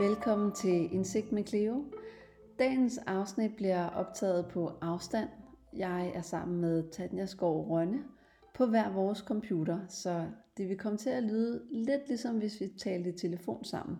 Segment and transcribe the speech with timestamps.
[0.00, 1.84] Velkommen til Indsigt med Cleo.
[2.58, 5.28] Dagens afsnit bliver optaget på afstand.
[5.76, 8.04] Jeg er sammen med Tanja Skov Rønne
[8.54, 10.26] på hver vores computer, så
[10.56, 13.98] det vil komme til at lyde lidt ligesom hvis vi talte i telefon sammen.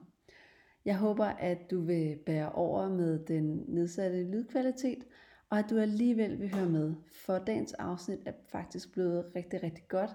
[0.84, 5.04] Jeg håber, at du vil bære over med den nedsatte lydkvalitet,
[5.50, 6.94] og at du alligevel vil høre med,
[7.24, 10.10] for dagens afsnit er faktisk blevet rigtig, rigtig godt,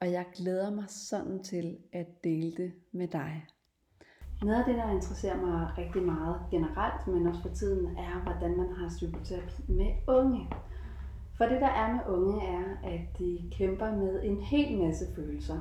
[0.00, 3.46] og jeg glæder mig sådan til at dele det med dig.
[4.44, 8.56] Noget af det, der interesserer mig rigtig meget generelt, men også for tiden, er, hvordan
[8.56, 10.48] man har psykoterapi med unge.
[11.34, 15.60] For det, der er med unge, er, at de kæmper med en hel masse følelser.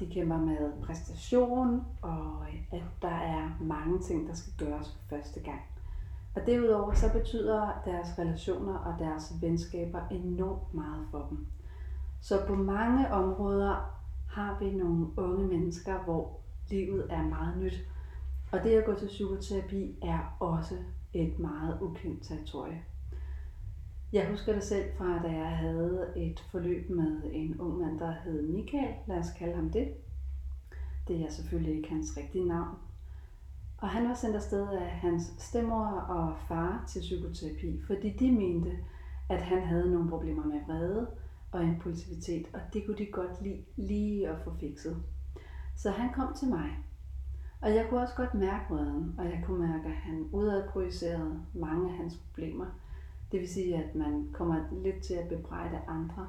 [0.00, 5.40] De kæmper med præstation, og at der er mange ting, der skal gøres for første
[5.40, 5.60] gang.
[6.34, 11.46] Og derudover så betyder deres relationer og deres venskaber enormt meget for dem.
[12.20, 17.88] Så på mange områder har vi nogle unge mennesker, hvor livet er meget nyt.
[18.52, 20.74] Og det at gå til psykoterapi er også
[21.12, 22.82] et meget ukendt territorie.
[24.12, 28.14] Jeg husker det selv fra, da jeg havde et forløb med en ung mand, der
[28.24, 28.94] hed Michael.
[29.06, 29.88] Lad os kalde ham det.
[31.08, 32.76] Det er selvfølgelig ikke hans rigtige navn.
[33.78, 38.78] Og han var sendt afsted af hans stemmor og far til psykoterapi, fordi de mente,
[39.28, 41.06] at han havde nogle problemer med vrede
[41.52, 45.02] og impulsivitet, og det kunne de godt lide lige at få fikset.
[45.76, 46.87] Så han kom til mig,
[47.60, 51.90] og jeg kunne også godt mærke vreden, og jeg kunne mærke, at han udadprojicerede mange
[51.90, 52.66] af hans problemer.
[53.32, 56.28] Det vil sige, at man kommer lidt til at bebrejde andre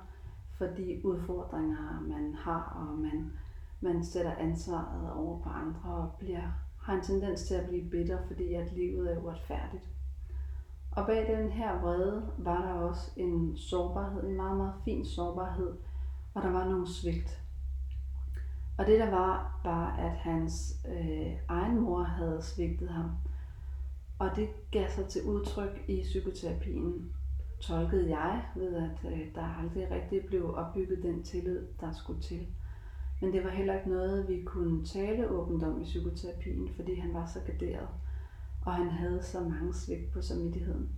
[0.57, 3.31] for de udfordringer, man har, og man,
[3.81, 6.41] man sætter ansvaret over på andre og bliver,
[6.81, 9.83] har en tendens til at blive bitter, fordi at livet er uretfærdigt.
[10.91, 15.73] Og bag den her vrede var der også en sårbarhed, en meget, meget fin sårbarhed,
[16.33, 17.41] og der var nogle svigt.
[18.79, 23.11] Og det der var, var at hans øh, egen mor havde svigtet ham.
[24.19, 27.11] Og det gav sig til udtryk i psykoterapien,
[27.61, 32.47] tolkede jeg ved, at øh, der aldrig rigtig blev opbygget den tillid, der skulle til.
[33.21, 37.13] Men det var heller ikke noget, vi kunne tale åbent om i psykoterapien, fordi han
[37.13, 37.87] var så garderet,
[38.65, 40.89] og han havde så mange svigt på samvittigheden.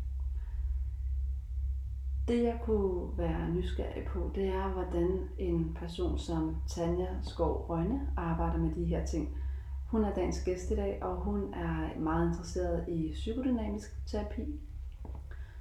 [2.31, 8.07] Det jeg kunne være nysgerrig på, det er, hvordan en person som Tanja Skov Rønne
[8.17, 9.37] arbejder med de her ting.
[9.87, 14.59] Hun er dagens gæst i dag, og hun er meget interesseret i psykodynamisk terapi.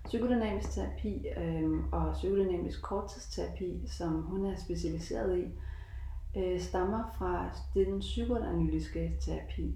[0.04, 5.44] Psykodynamisk terapi øh, og psykodynamisk korttidsterapi, som hun er specialiseret i,
[6.38, 9.74] øh, stammer fra den psykoanalytiske terapi.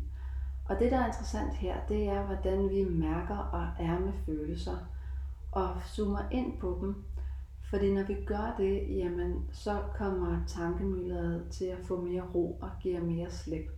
[0.68, 4.76] Og det, der er interessant her, det er, hvordan vi mærker og er med følelser–
[5.54, 7.04] og zoomer ind på dem.
[7.70, 12.70] Fordi når vi gør det, jamen, så kommer tankemylderet til at få mere ro og
[12.82, 13.70] giver mere slip.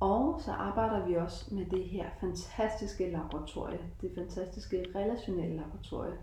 [0.00, 6.16] Og så arbejder vi også med det her fantastiske laboratorie, det fantastiske relationelle laboratorie,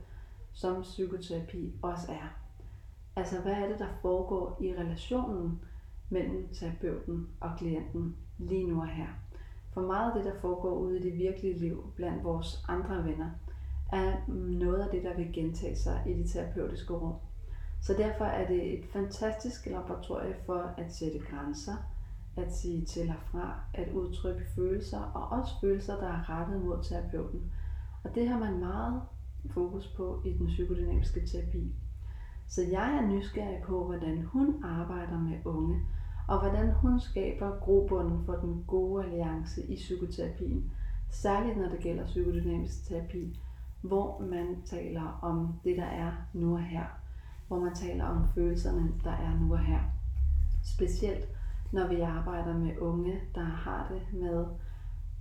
[0.53, 2.27] som psykoterapi også er.
[3.16, 5.62] Altså hvad er det, der foregår i relationen
[6.09, 9.07] mellem terapeuten og klienten lige nu og her?
[9.73, 13.29] For meget af det, der foregår ude i det virkelige liv blandt vores andre venner,
[13.91, 17.13] er noget af det, der vil gentage sig i det terapeutiske rum.
[17.81, 21.75] Så derfor er det et fantastisk laboratorie for at sætte grænser,
[22.38, 26.84] at sige til og fra, at udtrykke følelser, og også følelser, der er rettet mod
[26.84, 27.51] terapeuten.
[28.03, 29.01] Og det har man meget
[29.50, 31.75] fokus på i den psykodynamiske terapi.
[32.47, 35.81] Så jeg er nysgerrig på, hvordan hun arbejder med unge,
[36.28, 40.72] og hvordan hun skaber grobunden for den gode alliance i psykoterapien,
[41.09, 43.40] særligt når det gælder psykodynamisk terapi,
[43.88, 46.85] hvor man taler om det, der er nu og her.
[47.47, 49.79] Hvor man taler om følelserne, der er nu og her.
[50.63, 51.28] Specielt
[51.72, 54.45] når vi arbejder med unge, der har det med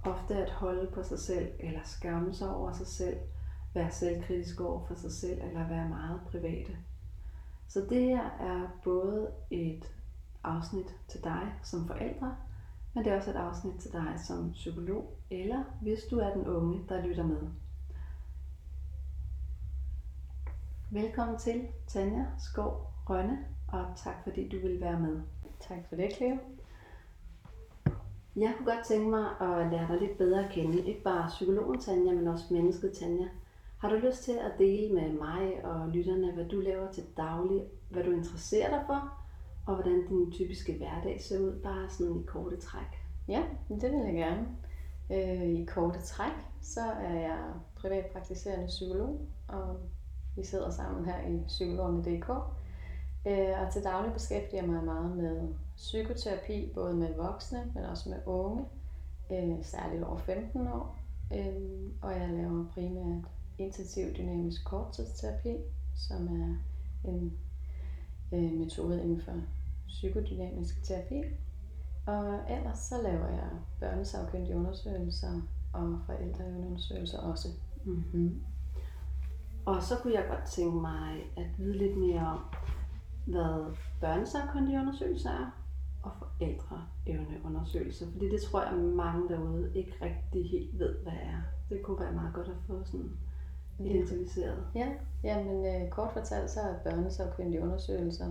[0.04, 3.16] ofte at holde på sig selv, eller skamme sig over sig selv,
[3.74, 6.77] være selvkritisk over for sig selv, eller være meget private.
[7.68, 9.94] Så det her er både et
[10.44, 12.36] afsnit til dig som forældre,
[12.94, 16.47] men det er også et afsnit til dig som psykolog, eller hvis du er den
[16.47, 17.48] unge, der lytter med.
[20.91, 23.39] Velkommen til, Tanja Skov Rønne,
[23.69, 25.21] og tak fordi du vil være med.
[25.60, 26.36] Tak for det, Cleo.
[28.36, 30.86] Jeg kunne godt tænke mig at lære dig lidt bedre at kende.
[30.89, 33.28] Ikke bare psykologen Tanja, men også mennesket Tanja.
[33.78, 37.63] Har du lyst til at dele med mig og lytterne, hvad du laver til daglig,
[37.91, 39.13] hvad du interesserer dig for,
[39.66, 43.03] og hvordan din typiske hverdag ser ud, bare sådan i korte træk?
[43.28, 44.47] Ja, det vil jeg gerne.
[45.10, 47.39] Øh, I korte træk, så er jeg
[47.77, 49.80] privatpraktiserende psykolog, og
[50.36, 52.31] vi sidder sammen her i psykologerne.dk.
[53.27, 58.09] Øh, og til daglig beskæftiger jeg mig meget med psykoterapi, både med voksne, men også
[58.09, 58.65] med unge.
[59.33, 60.98] Øh, særligt over 15 år.
[61.33, 63.25] Øh, og jeg laver primært
[63.59, 65.57] intensiv dynamisk korttidsterapi,
[65.95, 66.57] som er
[67.04, 67.39] en
[68.59, 69.33] metode inden for
[69.89, 71.22] psykodynamisk terapi.
[72.07, 75.41] Og ellers så laver jeg børnesagkyndige undersøgelser
[75.72, 77.48] og forældreundersøgelser også.
[77.84, 78.42] Mm-hmm.
[79.66, 82.41] Og så kunne jeg godt tænke mig at vide lidt mere om,
[83.27, 85.51] hvad børnesagkyndige undersøgelser er,
[86.03, 88.07] og forældreevneundersøgelser.
[88.13, 91.41] Fordi det tror jeg, mange derude ikke rigtig helt ved, hvad er.
[91.69, 93.11] Det kunne være meget godt at få sådan
[93.78, 94.66] identificeret.
[94.75, 94.89] Ja,
[95.25, 98.27] jamen øh, kort fortalt så er børnesagkyndige undersøgelser,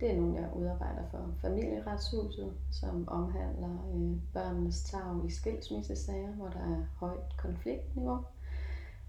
[0.00, 6.48] det er nogle, jeg udarbejder for familieretshuset, som omhandler øh, børnenes tag i skilsmissesager, hvor
[6.48, 8.18] der er højt konfliktniveau.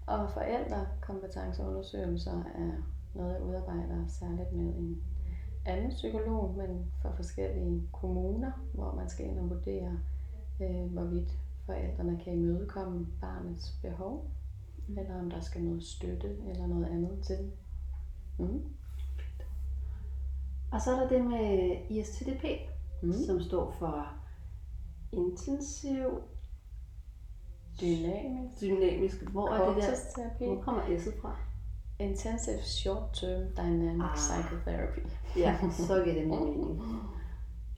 [0.06, 2.72] Og forældrekompetenceundersøgelser er
[3.14, 5.02] noget, jeg udarbejder særligt med en
[5.66, 9.98] anden psykolog, men for forskellige kommuner, hvor man skal ind og vurdere,
[10.60, 14.30] øh, hvorvidt forældrene kan imødekomme barnets behov,
[14.88, 14.98] mm.
[14.98, 17.52] eller om der skal noget støtte eller noget andet til.
[18.38, 18.62] Mm.
[20.72, 22.44] Og så er der det med ISTDP,
[23.02, 23.12] mm.
[23.12, 24.12] som står for
[25.12, 26.22] intensiv
[27.80, 29.22] dynamisk, dynamisk.
[29.22, 30.46] Hvor er det der?
[30.46, 31.36] Hvor kommer S'et fra?
[31.98, 34.16] Intensive Short Term Dynamic ah.
[34.16, 35.00] Psychotherapy.
[35.36, 36.82] ja, så giver det mening.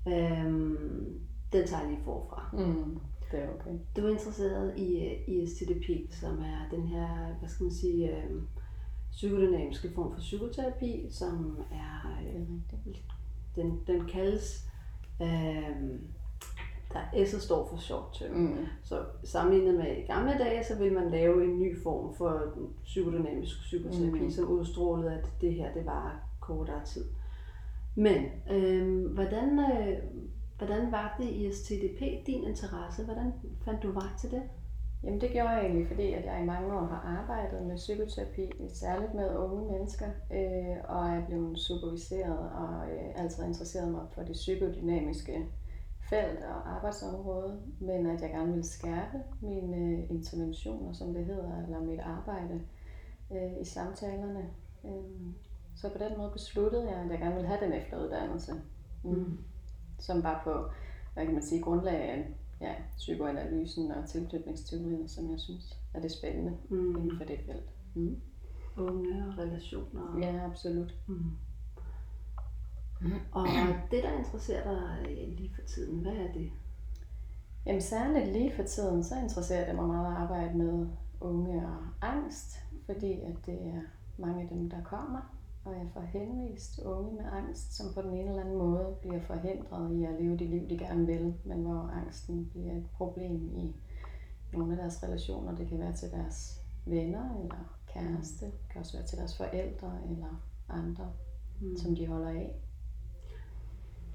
[0.09, 1.21] Øhm,
[1.53, 2.49] den tager jeg lige forfra.
[2.53, 3.01] Mm,
[3.33, 3.71] det er okay.
[3.97, 8.17] Du er interesseret i, øh, i STDP, som er den her, hvad skal man sige,
[8.17, 8.49] øhm,
[9.11, 12.47] psykodynamiske form for psykoterapi, som er, øh,
[13.57, 14.69] den, den kaldes,
[15.23, 16.01] øhm,
[16.93, 18.37] der S står for short term.
[18.37, 18.67] Mm.
[18.83, 22.43] Så sammenlignet med i gamle dage, så vil man lave en ny form for
[22.85, 24.31] psykodynamisk psykoterapi, mm.
[24.31, 27.05] som udstrålede, at det her det var kortere tid.
[27.95, 29.99] Men øh, hvordan, øh,
[30.59, 33.05] hvordan var det i STDP din interesse?
[33.05, 33.33] Hvordan
[33.65, 34.43] fandt du vej til det?
[35.05, 38.53] Jamen det gjorde jeg egentlig, fordi at jeg i mange år har arbejdet med psykoterapi,
[38.69, 44.23] særligt med unge mennesker, øh, og er blevet superviseret og øh, altid interesseret mig for
[44.23, 45.47] det psykodynamiske
[46.13, 51.63] felt og arbejdsområde, men at jeg gerne vil skærpe mine øh, interventioner, som det hedder,
[51.63, 52.61] eller mit arbejde
[53.33, 54.45] øh, i samtalerne.
[54.85, 55.33] Øh,
[55.77, 58.53] så på den måde besluttede jeg, at jeg gerne ville have den efteruddannelse,
[59.05, 59.11] mm.
[59.11, 59.39] Mm.
[59.99, 60.73] som var på,
[61.15, 66.13] hvad kan man sige, grundlag af ja, psykoanalysen og tilknytningsteorien, som jeg synes er det
[66.13, 66.97] spændende mm.
[66.97, 67.71] inden for det felt.
[67.95, 68.21] Mm.
[68.77, 70.19] Unge og relationer.
[70.19, 70.95] Ja, absolut.
[71.09, 71.31] Mm.
[73.33, 73.47] Og
[73.91, 76.51] det, der interesserer dig øh, lige for tiden, hvad er det?
[77.67, 80.87] Jamen særligt lige for tiden, så interesserer det mig meget at arbejde med
[81.21, 82.57] unge og angst,
[82.87, 83.81] fordi at det er
[84.19, 88.11] mange af dem, der kommer, og jeg får henvist unge med angst, som på den
[88.11, 91.63] ene eller anden måde bliver forhindret i at leve det liv, de gerne vil, men
[91.63, 93.75] hvor angsten bliver et problem i
[94.53, 95.57] nogle af deres relationer.
[95.57, 99.93] Det kan være til deres venner eller kæreste, det kan også være til deres forældre
[100.11, 101.13] eller andre,
[101.61, 101.77] mm.
[101.77, 102.57] som de holder af.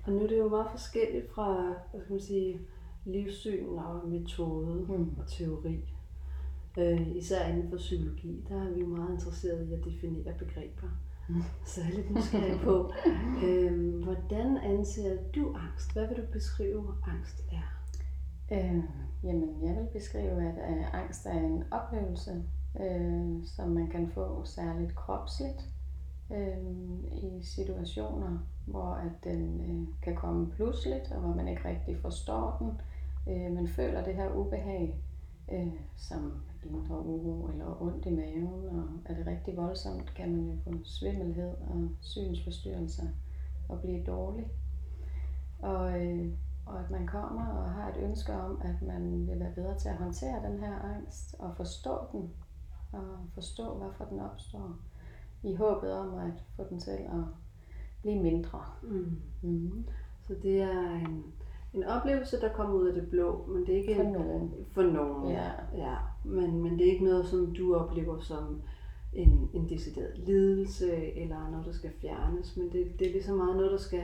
[0.08, 2.60] Og nu er det jo meget forskelligt fra hvad skal man sige,
[3.06, 5.16] livssyn og metode mm.
[5.20, 5.94] og teori.
[6.78, 10.88] Øh, især inden for psykologi, der er vi jo meget interesseret i at definere begreber.
[11.30, 11.42] Mm.
[11.66, 12.92] Så jeg er lidt nysgerrig på,
[13.46, 15.94] øh, hvordan anser du angst?
[15.94, 17.68] Hvad vil du beskrive, angst er?
[18.52, 18.84] Øh,
[19.24, 22.44] jamen, jeg vil beskrive, at øh, angst er en oplevelse,
[22.82, 25.70] øh, som man kan få særligt kropsligt
[26.32, 26.58] øh,
[27.24, 32.58] i situationer, hvor at den øh, kan komme pludseligt, og hvor man ikke rigtig forstår
[32.60, 32.82] den.
[33.34, 35.04] Øh, man føler det her ubehag,
[35.52, 36.34] øh, som
[36.66, 40.84] indre uro eller ondt i maven, og er det rigtig voldsomt, kan man jo få
[40.84, 43.08] svimmelhed og synsforstyrrelser
[43.70, 44.48] og blive dårlig.
[45.60, 46.34] Og, øh,
[46.66, 49.90] og at man kommer og har et ønske om, at man vil være bedre til
[49.90, 52.34] at håndtere den her angst og forstå den,
[52.92, 54.76] og forstå, hvorfor den opstår,
[55.48, 57.24] i håbet om at få den til at
[58.02, 58.62] blive mindre.
[58.84, 59.18] Mm.
[59.42, 59.86] Mm.
[60.22, 61.24] Så det er en,
[61.74, 64.52] en oplevelse, der kommer ud af det blå, men det er ikke for nogen.
[64.72, 65.52] For nogen, ja.
[65.74, 65.96] ja.
[66.24, 68.62] Men, men det er ikke noget, som du oplever som
[69.14, 73.56] en, en decideret lidelse, eller noget, der skal fjernes, men det, det er ligesom meget
[73.56, 74.04] noget, der skal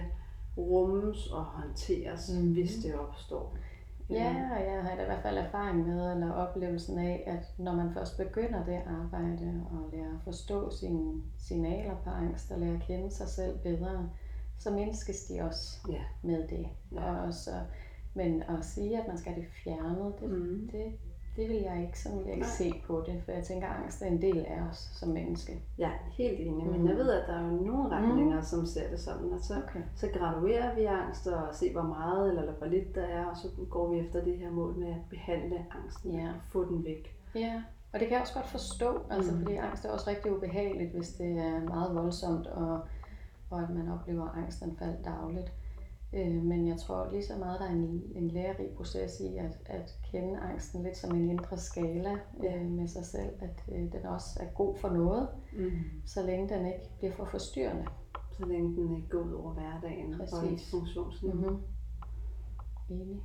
[0.58, 2.54] rummes og håndteres, mm.
[2.54, 3.58] hvis det opstår.
[4.10, 7.76] Ja, og jeg har da i hvert fald erfaring med, eller oplevelsen af, at når
[7.76, 12.74] man først begynder det arbejde, og lærer at forstå sine signaler på angst, og lærer
[12.74, 14.10] at kende sig selv bedre,
[14.58, 16.02] så mindskes de også ja.
[16.24, 16.68] med det.
[16.92, 17.04] Ja.
[17.04, 17.52] Og også,
[18.14, 20.70] men at sige, at man skal have det fjernet, det, mm.
[20.72, 20.94] det
[21.36, 22.56] det vil jeg ikke, sådan vil jeg ikke Nej.
[22.58, 25.62] se på det, for jeg tænker, at angst er en del af os som menneske.
[25.80, 26.88] Er helt enig, men Mm.
[26.88, 29.82] jeg ved, at der er jo nogle retninger, som ser det sådan, at så, Okay.
[29.96, 33.48] så graduerer vi angst og se, hvor meget eller hvor lidt der er, og så
[33.70, 36.28] går vi efter det her mål med at behandle angsten Ja.
[36.28, 37.16] og få den væk.
[37.36, 37.64] Ja,
[37.94, 39.38] og det kan jeg også godt forstå, altså, Mm.
[39.42, 42.80] fordi angst er også rigtig ubehageligt, hvis det er meget voldsomt, og,
[43.50, 45.52] og at man oplever angstanfald dagligt.
[46.14, 49.60] Øh, men jeg tror lige så meget, der er en, en lærerig proces i at,
[49.66, 54.06] at kende angsten lidt som en indre skala øh, med sig selv, at øh, den
[54.06, 55.28] også er god for noget,
[55.58, 55.72] Mm.
[56.06, 57.86] så længe den ikke bliver for forstyrrende.
[58.32, 60.52] Så længe den ikke går ud over hverdagen og Præcis.
[60.52, 61.50] ens funktionsniveau.
[61.52, 63.02] Mm-hmm.
[63.02, 63.22] Enig.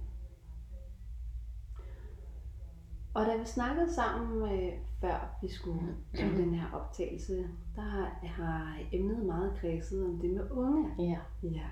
[3.14, 8.18] Og da vi snakkede sammen, øh, før vi skulle lave den her optagelse, der har,
[8.22, 10.88] har emnet meget kredset om det med unge.
[10.98, 11.18] Ja.
[11.42, 11.66] Ja,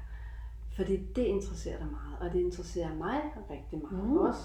[0.76, 4.16] fordi det interesserer dig meget, og det interesserer mig rigtig meget Mm.
[4.16, 4.42] også.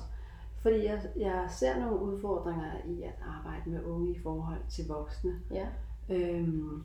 [0.62, 5.32] Fordi jeg, jeg ser nogle udfordringer i at arbejde med unge i forhold til voksne.
[5.52, 5.68] Ja.
[6.10, 6.84] Øhm,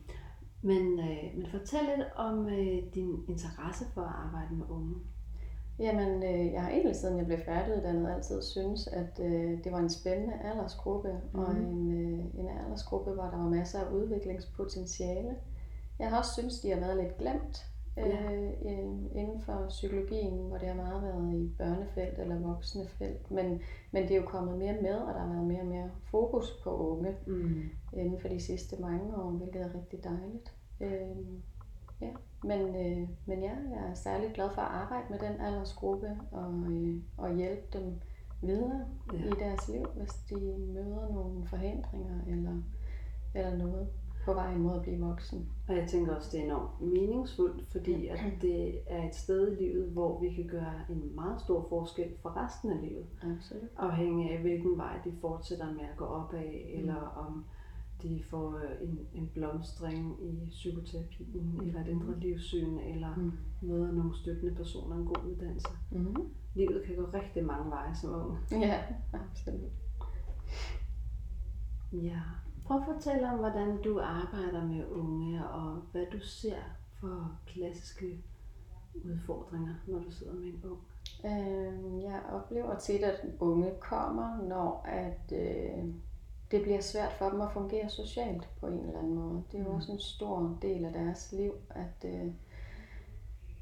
[0.63, 4.95] men, øh, men fortæl lidt om øh, din interesse for at arbejde med unge.
[5.79, 9.79] Jamen, øh, jeg har egentlig siden jeg blev færdiguddannet altid synes, at øh, det var
[9.79, 11.39] en spændende aldersgruppe, mm.
[11.39, 15.37] og en, øh, en aldersgruppe, hvor der var masser af udviklingspotentiale.
[15.99, 17.67] Jeg har også synes, de har været lidt glemt
[17.99, 23.31] øh, øh, inden for psykologien, hvor det har meget været i børnefelt eller voksne felt.
[23.31, 23.61] Men,
[23.91, 26.61] men det er jo kommet mere med, og der har været mere og mere fokus
[26.65, 27.63] på unge Mm.
[27.93, 30.53] inden for de sidste mange år, hvilket er rigtig dejligt.
[30.81, 31.17] Øh,
[32.01, 32.09] ja.
[32.45, 36.55] men, øh, men ja, jeg er særlig glad for at arbejde med den aldersgruppe og,
[36.71, 37.93] øh, og hjælpe dem
[38.43, 39.19] videre Ja.
[39.19, 42.63] i deres liv, hvis de møder nogle forhindringer eller,
[43.35, 43.89] eller noget
[44.27, 45.49] på vejen mod at blive voksen.
[45.69, 49.63] Og jeg tænker også, det er enormt meningsfuldt, fordi at det er et sted i
[49.63, 53.07] livet, hvor vi kan gøre en meget stor forskel for resten af livet.
[53.23, 53.71] Absolut.
[53.77, 56.81] Afhængig af, hvilken vej de fortsætter med at gå op af, Mm.
[56.81, 57.45] eller om
[58.03, 61.61] de får øh, en, en blomstring i psykoterapien, Mm.
[61.61, 63.33] eller et indre livssyn, eller Mm.
[63.63, 65.69] møder nogle støttende personer, en god uddannelse.
[65.93, 66.29] Mm-hmm.
[66.55, 68.39] Livet kan gå rigtig mange veje som ung.
[68.51, 68.81] Ja,
[69.13, 69.73] absolut.
[71.93, 72.21] Ja.
[72.67, 76.57] Prøv at fortælle om, hvordan du arbejder med unge, og hvad du ser
[77.01, 78.25] for klassiske
[79.05, 80.81] udfordringer, når du sidder med en ung.
[81.25, 85.85] Øh, jeg oplever tit, at unge kommer, når at, øh,
[86.51, 89.43] det bliver svært for dem at fungere socialt på en eller anden måde.
[89.53, 89.75] Det er jo Mm.
[89.77, 92.33] også en stor del af deres liv, at, øh,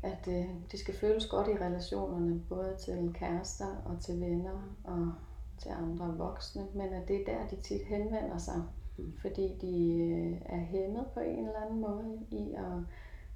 [0.03, 5.13] at øh, de skal føles godt i relationerne, både til kærester og til venner og
[5.59, 8.84] til andre voksne, men at det er der, de tit henvender sig, Mm
[9.21, 12.83] fordi de øh, er hæmmet på en eller anden måde i at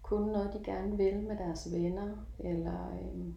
[0.03, 3.35] kunne noget, de gerne vil med deres venner, eller øhm,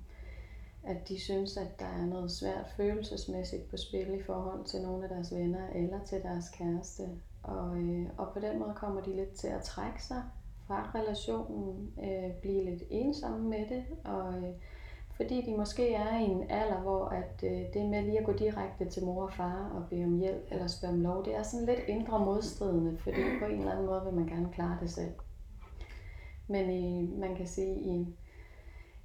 [0.84, 5.04] at de synes, at der er noget svært følelsesmæssigt på spil i forhold til nogle
[5.04, 7.04] af deres venner eller til deres kæreste.
[7.44, 10.24] Og, øh, og på den måde kommer de lidt til at trække sig
[10.68, 14.54] fra relationen, øh, blive lidt ensomme med det, og øh,
[15.22, 18.34] fordi de måske er i en alder, hvor at, øh, det med lige at gå
[18.34, 21.44] direkte til mor og far og bede om hjælp eller spørge om lov, det er
[21.44, 24.90] sådan lidt indre modstridende, fordi på en eller anden måde vil man gerne klare det
[24.92, 25.12] selv.
[26.48, 28.08] Men i, man kan sige, i,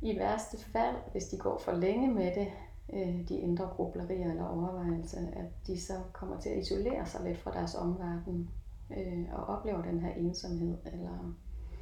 [0.03, 2.49] i værste fald, hvis de går for længe med det,
[2.93, 7.39] øh, de indre grublerier eller overvejelser, at de så kommer til at isolere sig lidt
[7.39, 8.51] fra deres omverden
[8.97, 10.77] øh, og oplever den her ensomhed.
[10.93, 11.35] Eller,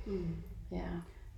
[0.06, 0.34] Mm.
[0.70, 0.86] ja,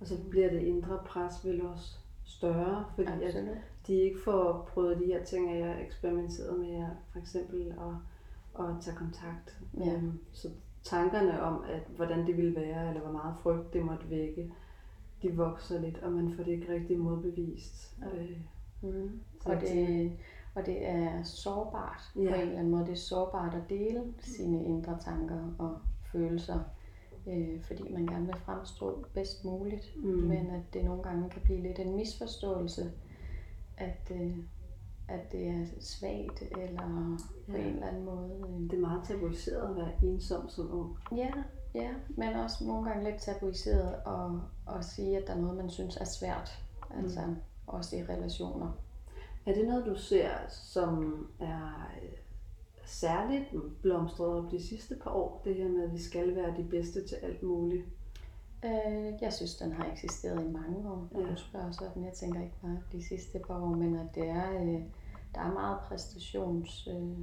[0.01, 3.57] Og så bliver det indre pres vel også større, fordi at absolut.
[3.87, 8.65] de ikke får prøvet de her ting, at jeg eksperimenteret med at for eksempel at,
[8.65, 9.59] at tage kontakt.
[9.79, 9.93] Ja.
[9.93, 10.47] Øhm, Så
[10.83, 14.51] tankerne om, at hvordan det ville være, eller hvor meget frygt det måtte vække,
[15.21, 17.97] de vokser lidt, og man får det ikke rigtig modbevist.
[18.01, 18.17] Ja.
[18.21, 18.37] Øh,
[18.81, 19.19] Mm.
[19.45, 20.11] Og, det,
[20.55, 22.29] og det er sårbart Ja.
[22.29, 22.85] på en eller anden måde.
[22.85, 25.77] Det er sårbart at dele sine indre tanker og
[26.11, 26.59] følelser,
[27.27, 29.95] øh, fordi man gerne vil fremstå bedst muligt.
[29.95, 30.03] Mm.
[30.09, 32.91] Men at det nogle gange kan blive lidt en misforståelse,
[33.77, 34.37] at, øh,
[35.07, 37.17] at det er svagt eller
[37.49, 37.57] på Ja.
[37.67, 38.29] en eller anden måde.
[38.49, 40.97] øh, Det er meget tabuiseret at være ensom som ung.
[41.17, 41.31] Ja,
[41.75, 45.69] ja, men også nogle gange lidt tabuiseret at, at sige, at der er noget, man
[45.69, 46.63] synes er svært.
[46.97, 47.21] Altså
[47.67, 48.71] også i relationer.
[49.45, 52.09] Er det noget, du ser, som er øh,
[52.87, 53.45] særligt
[53.81, 55.41] blomstret op de sidste par år?
[55.45, 57.85] Det her med, at vi skal være de bedste til alt muligt.
[58.65, 61.07] Øh, jeg synes, den har eksisteret i mange år.
[61.11, 61.27] Når Ja.
[61.31, 64.61] du spørger sådan, jeg tænker ikke bare de sidste par år, men at det er,
[64.61, 64.81] øh,
[65.35, 66.87] der er meget præstations...
[66.87, 67.17] Øh,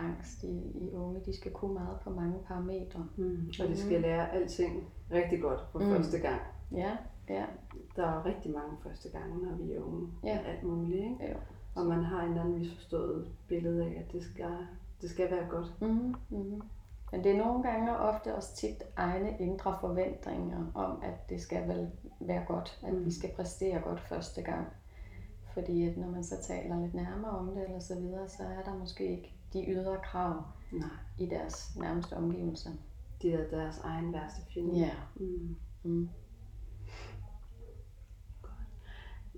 [0.00, 1.20] angst i, i unge.
[1.26, 3.06] De skal kunne meget på mange parametre.
[3.16, 3.50] Mm.
[3.62, 5.84] Og de skal lære alting rigtig godt for Mm.
[5.84, 5.90] mm.
[5.90, 6.40] første gang.
[6.72, 6.96] Ja,
[7.28, 7.44] ja,
[7.96, 10.08] Der er rigtig mange første gange, når vi er unge.
[10.24, 10.38] Ja.
[10.38, 11.16] Alt muligt, ikke?
[11.32, 11.36] jo.
[11.78, 14.66] Og man har en eller anden misforstået billede af, at det skal,
[15.02, 15.74] det skal være godt.
[15.80, 16.14] Mm-hmm.
[16.30, 16.62] Mm-hmm.
[17.12, 21.40] Men det er nogle gange og ofte også tit egne indre forventninger om, at det
[21.40, 23.04] skal vel være godt, at mm.
[23.04, 24.66] vi skal præstere godt første gang.
[25.54, 28.62] Fordi at når man så taler lidt nærmere om det eller så videre, så er
[28.70, 30.42] der måske ikke de ydre krav
[30.72, 30.88] Nej.
[31.18, 32.70] i deres nærmeste omgivelser.
[33.22, 34.78] Det er deres egen værste fjende.
[34.78, 34.90] Ja.
[35.16, 35.56] Mm.
[35.82, 36.08] Mm.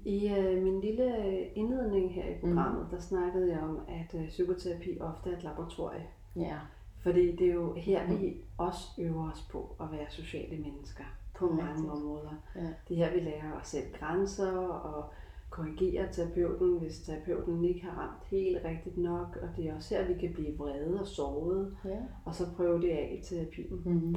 [0.04, 1.12] I øh, min lille
[1.54, 2.90] indledning her i programmet, mm.
[2.90, 6.06] der snakkede jeg om, at øh, psykoterapi ofte er et laboratorie.
[6.36, 6.56] Ja.
[7.02, 8.20] Fordi det er jo her, mm.
[8.20, 11.04] vi også øver os på at være sociale mennesker
[11.38, 11.64] på Rigtigt.
[11.66, 12.30] mange områder.
[12.56, 12.60] Ja.
[12.88, 15.04] Det er her, vi lærer at sætte grænser og
[15.50, 19.38] korrigere terapeuten, hvis terapeuten ikke har ramt helt rigtigt nok.
[19.42, 21.98] Og det er også her, vi kan blive vrede og såret, Ja.
[22.24, 23.82] og så prøve det af i terapien.
[23.84, 24.16] Mm.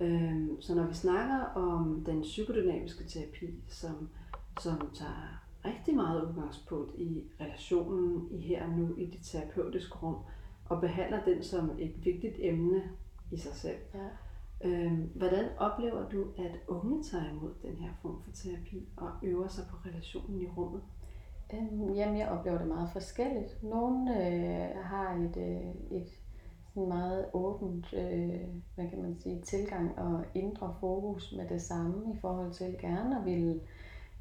[0.00, 4.08] Øhm, så når vi snakker om den psykodynamiske terapi, som,
[4.60, 10.16] som tager rigtig meget udgangspunkt i relationen i her og nu, i det terapeutiske rum,
[10.64, 12.82] og behandler den som et vigtigt emne
[13.30, 13.78] i sig selv.
[13.94, 14.08] Ja.
[14.64, 19.48] Øhm, hvordan oplever du, at unge tager imod den her form for terapi og øver
[19.48, 20.82] sig på relationen i rummet?
[21.54, 23.62] Øhm, jamen, jeg oplever det meget forskelligt.
[23.62, 26.08] Nogle øh, har et, øh, et
[26.68, 28.40] sådan meget åbent, øh,
[28.74, 33.18] hvad kan man sige, tilgang og indre fokus med det samme i forhold til gerne
[33.18, 33.60] at ville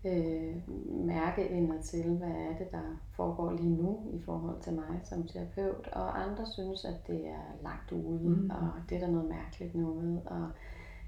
[0.05, 0.69] øh,
[1.05, 5.27] mærke indad til, hvad er det, der foregår lige nu i forhold til mig som
[5.27, 5.87] terapeut.
[5.93, 8.49] Og andre synes, at det er lagt ude, mm.
[8.49, 10.21] og det er der noget mærkeligt noget.
[10.25, 10.47] Og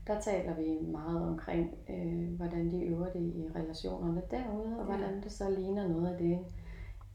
[0.07, 4.97] der taler vi meget omkring, øh, hvordan de øver det i relationerne derude, og Ja.
[4.97, 6.39] hvordan det så ligner noget af det,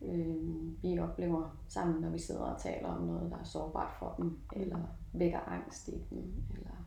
[0.02, 4.14] øh, vi oplever sammen, når vi sidder og taler om noget, der er sårbart for
[4.16, 4.78] dem, eller
[5.12, 6.86] vækker angst i dem, eller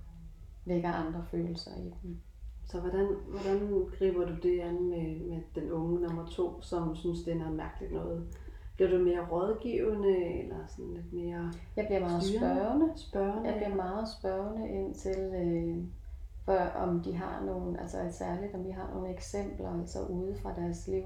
[0.66, 2.18] vækker andre følelser i dem.
[2.66, 7.24] Så hvordan, hvordan griber du det an med, med den unge nummer to, som synes,
[7.24, 8.28] det er noget mærkeligt noget?
[8.76, 12.56] Bliver du mere rådgivende, eller sådan lidt mere Jeg bliver meget Styrende?
[12.56, 12.92] spørgende.
[12.96, 13.50] spørgende?
[13.50, 15.78] Jeg bliver meget spørgende ind til, øh,
[16.46, 20.54] for om de har nogle, altså særligt om de har nogle eksempler altså ude fra
[20.56, 21.04] deres liv,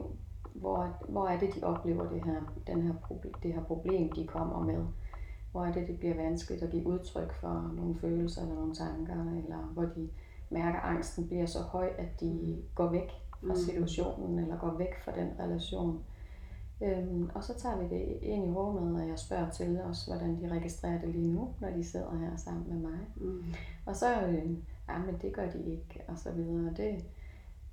[0.53, 4.27] hvor, hvor er det, de oplever det her, den her problem, det her problem, de
[4.27, 4.85] kommer med.
[5.51, 9.13] Hvor er det, det bliver vanskeligt at give udtryk for nogle følelser eller nogle tanker,
[9.13, 10.09] eller hvor de
[10.49, 13.09] mærker, at angsten bliver så høj, at de går væk
[13.41, 13.55] fra Mm.
[13.55, 16.03] situationen, eller går væk fra den relation.
[16.81, 20.41] Øhm, og så tager vi det ind i rummet, og jeg spørger til også, hvordan
[20.41, 22.99] de registrerer det lige nu, når de sidder her sammen med mig.
[23.15, 23.43] Mm.
[23.85, 24.49] Og så, øh,
[24.89, 26.73] ja, men det gør de ikke, og så videre.
[26.77, 27.05] Det,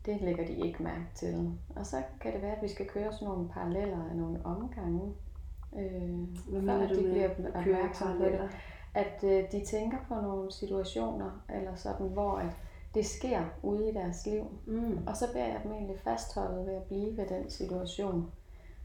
[0.06, 1.50] det lægger de ikke mærke til.
[1.76, 5.12] Og så kan det være, at vi skal køre sådan nogle paralleller af nogle omgange,
[5.78, 6.18] øh,
[6.50, 8.50] Hvad før de med bliver opmærksomme på det.
[8.94, 12.56] At øh, de tænker på nogle situationer, eller sådan, hvor at
[12.94, 14.44] det sker ude i deres liv.
[14.66, 14.98] Mm.
[15.06, 18.30] Og så beder jeg dem egentlig fastholde ved at blive ved den situation,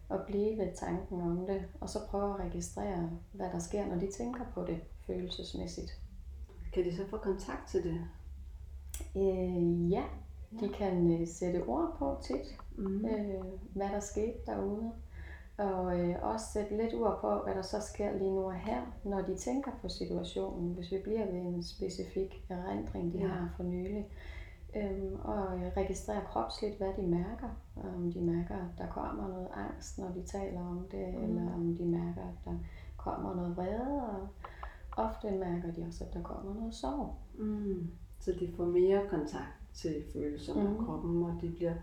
[0.10, 3.96] og blive ved tanken om det, og så prøve at registrere, hvad der sker, når
[3.96, 6.02] de tænker på det følelsesmæssigt.
[6.74, 8.02] Kan de så få kontakt til det?
[9.16, 10.04] Øh, ja,
[10.60, 13.06] de kan øh, sætte ord på tit, Mm.
[13.06, 13.44] øh,
[13.74, 14.92] hvad der skete derude.
[15.58, 18.82] Og øh, også sætte lidt ord på, hvad der så sker lige nu og her,
[19.04, 20.74] når de tænker på situationen.
[20.74, 23.28] Hvis vi bliver ved en specifik erindring, de Ja.
[23.28, 24.08] har for nylig.
[24.76, 27.50] Øhm, og øh, registrere kropsligt, hvad de mærker.
[27.96, 31.20] Om de mærker, at der kommer noget angst, når de taler om det, Mm.
[31.20, 31.24] mm.
[31.38, 32.54] eller om de mærker, at der
[32.98, 34.02] kommer noget vrede.
[34.10, 34.28] Og
[34.98, 37.16] ofte mærker de også, at der kommer noget sorg.
[37.38, 37.88] Mm.
[38.20, 40.68] Så de får mere kontakt til følelserne mm.
[40.68, 40.86] og Mhm.
[40.86, 41.74] kroppen, og de bliver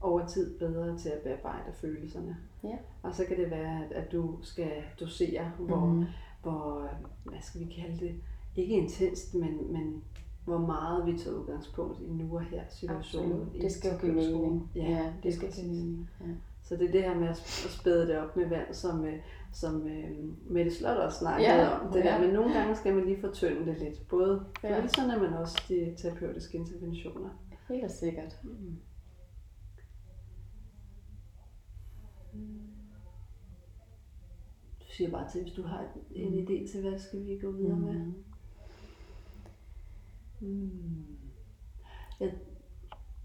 [0.00, 2.36] over tid bedre til at bearbejde følelserne.
[2.64, 2.76] Ja.
[3.02, 6.04] Og så kan det være, at, du skal dosere, hvor, Mhm.
[6.42, 6.88] hvor,
[7.24, 8.14] hvad skal vi kalde det,
[8.56, 10.02] ikke intenst, men, men
[10.44, 13.32] hvor meget vi tager udgangspunkt i nu og her situationen.
[13.32, 13.62] Absolut.
[13.62, 14.70] Det skal jo give mening.
[14.76, 16.10] Ja, ja det lige skal give mening.
[16.20, 16.26] Ja.
[16.62, 19.04] Så det er det her med at sp- at spæde det op med vand, som,
[19.04, 19.14] øh,
[19.52, 20.10] som øh,
[20.50, 21.92] Mette Slot også snakkede Ja, om.
[21.92, 22.10] Det ja.
[22.10, 24.08] der, men nogle gange skal man lige fortynde det lidt.
[24.08, 24.78] Både Ja.
[24.78, 27.28] følelserne, men også de terapeutiske interventioner.
[27.68, 28.36] Helt sikkert.
[28.42, 28.76] Mm.
[34.80, 36.38] Du siger bare til, hvis du har en Mm.
[36.38, 37.94] idé til, hvad skal vi gå videre med.
[37.94, 38.24] Mhm.
[40.40, 41.06] Mm.
[42.20, 42.30] Ja.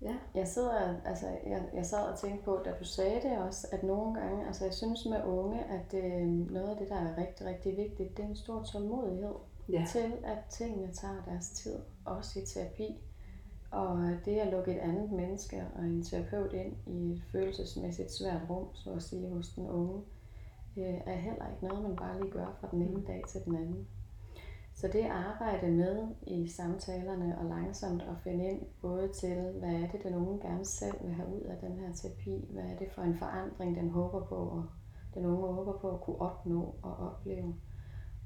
[0.01, 0.15] ja.
[0.35, 3.83] Jeg sidder, altså, jeg, jeg sad og tænkte på, da du sagde det også, at
[3.83, 7.45] nogle gange, altså jeg synes med unge, at øh, noget af det, der er rigtig,
[7.47, 9.33] rigtig vigtigt, det er en stor tålmodighed
[9.69, 9.85] Ja.
[9.91, 12.97] til, at tingene tager deres tid, også i terapi.
[13.71, 18.41] Og det at lukke et andet menneske og en terapeut ind i et følelsesmæssigt svært
[18.49, 20.01] rum, så at sige, hos den unge,
[20.77, 23.55] øh, er heller ikke noget, man bare lige gør fra den ene dag til den
[23.55, 23.87] anden.
[24.73, 29.87] Så det arbejde med i samtalerne og langsomt at finde ind både til, hvad er
[29.87, 32.91] det, den unge gerne selv vil have ud af den her terapi, hvad er det
[32.91, 34.63] for en forandring, den håber på at
[35.13, 37.55] den unge håber på at kunne opnå og opleve.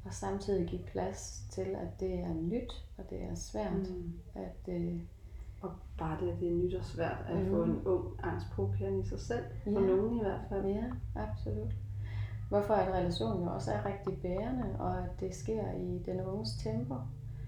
[0.06, 3.90] Og samtidig give plads til, at det er nyt, og det er svært.
[3.90, 4.14] Mm.
[4.36, 5.02] At, øh,
[5.64, 7.50] og bare det, at det er nyt og svært at mm.
[7.50, 9.44] få en ung angstprovokerende i sig selv.
[9.64, 9.80] For Ja.
[9.80, 10.66] nogen i hvert fald.
[10.66, 10.84] Ja,
[11.16, 11.74] absolut.
[12.50, 16.50] Hvorfor at relationen jo også er rigtig bærende, og at det sker i den unges
[16.64, 16.96] tempo.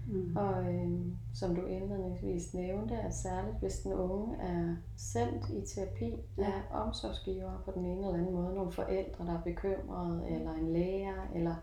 [0.08, 0.36] Mm.
[0.36, 0.90] Og øh,
[1.34, 6.44] som du indledningsvis nævnte, at særligt hvis den unge er sendt i terapi Ja.
[6.44, 10.72] af omsorgsgiver på den ene eller anden måde, nogle forældre, der er bekymrede, eller en
[10.72, 11.54] lærer, eller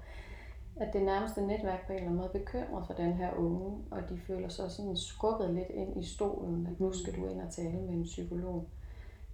[0.75, 4.09] at det nærmeste netværk på en eller anden måde bekymret for den her unge, og
[4.09, 7.51] de føler sig sådan skubbet lidt ind i stolen, at nu skal du ind og
[7.51, 8.69] tale med en psykolog.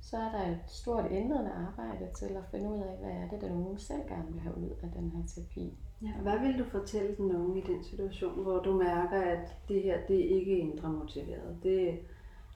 [0.01, 3.41] Så er der et stort indledende arbejde til at finde ud af, hvad er det,
[3.41, 5.77] den unge selv gerne vil have ud af den her terapi.
[6.01, 9.81] Ja, hvad vil du fortælle den unge i den situation, hvor du mærker, at det
[9.83, 11.57] her det er ikke indre motiveret?
[11.63, 11.99] Det,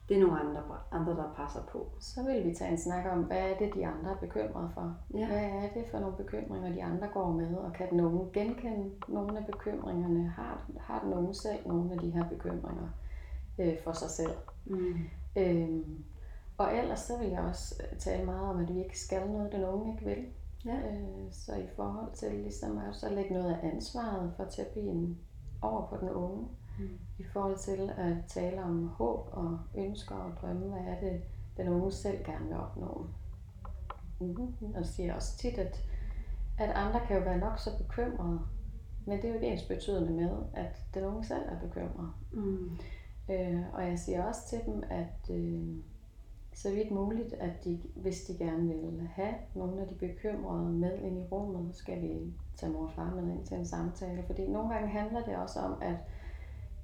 [0.08, 1.88] det er nogle andre, andre, der passer på.
[2.00, 4.96] Så vil vi tage en snak om, hvad er det, de andre er bekymrede for?
[5.14, 5.26] Ja.
[5.26, 7.56] Hvad er det for nogle bekymringer, de andre går med?
[7.56, 10.28] Og kan den unge genkende nogle af bekymringerne?
[10.28, 12.88] Har, har den unge selv nogle af de her bekymringer
[13.58, 14.36] øh, for sig selv?
[14.66, 14.98] Mm.
[15.36, 16.04] Øhm,
[16.58, 19.52] og ellers så vil jeg også øh, tale meget om, at vi ikke skal noget,
[19.52, 20.24] den unge ikke vil.
[20.64, 20.76] Ja.
[20.76, 25.18] Øh, så i forhold til ligesom også at lægge noget af ansvaret for terapien
[25.62, 26.48] over på den unge, Mm.
[27.18, 31.22] I forhold til at tale om håb og ønsker og drømme, hvad er det,
[31.56, 33.06] den unge selv gerne vil opnå.
[34.20, 34.74] Mm-hmm.
[34.74, 35.84] Og siger også tit, at,
[36.58, 38.40] at andre kan jo være nok så bekymrede,
[39.06, 42.12] men det er jo ikke ens betydende med, at den unge selv er bekymret.
[42.32, 42.70] Mm.
[43.30, 45.76] Øh, og jeg siger også til dem, at øh,
[46.54, 50.98] så vidt muligt, at de, hvis de gerne vil have nogle af de bekymrede med
[51.02, 54.22] ind i rummet, skal vi tage mor og far med ind til en samtale.
[54.26, 55.96] Fordi nogle gange handler det også om, at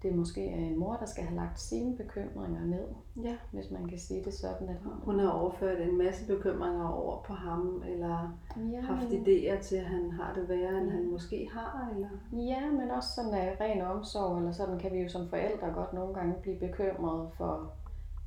[0.02, 2.84] det måske er en mor, der skal have lagt sine bekymringer ned,
[3.22, 3.36] Ja.
[3.52, 4.68] hvis man kan sige det sådan.
[4.68, 8.38] At, Hun har overført en masse bekymringer over på ham, eller
[8.72, 12.08] ja, haft idéer til, at han har det værre, end han måske har, eller?
[12.32, 15.92] ja, men også sådan af ren omsorg, eller sådan kan vi jo som forældre godt
[15.92, 17.72] nogle gange blive bekymrede for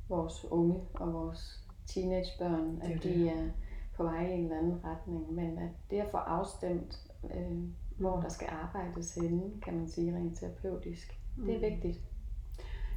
[0.08, 3.48] vores unge og vores teenagebørn, at de er
[3.96, 5.32] på vej i en eller anden retning.
[5.34, 7.58] Men at det at få afstemt, øh,
[7.98, 12.00] hvor der skal arbejdes henne, kan man sige rent terapeutisk, det er vigtigt.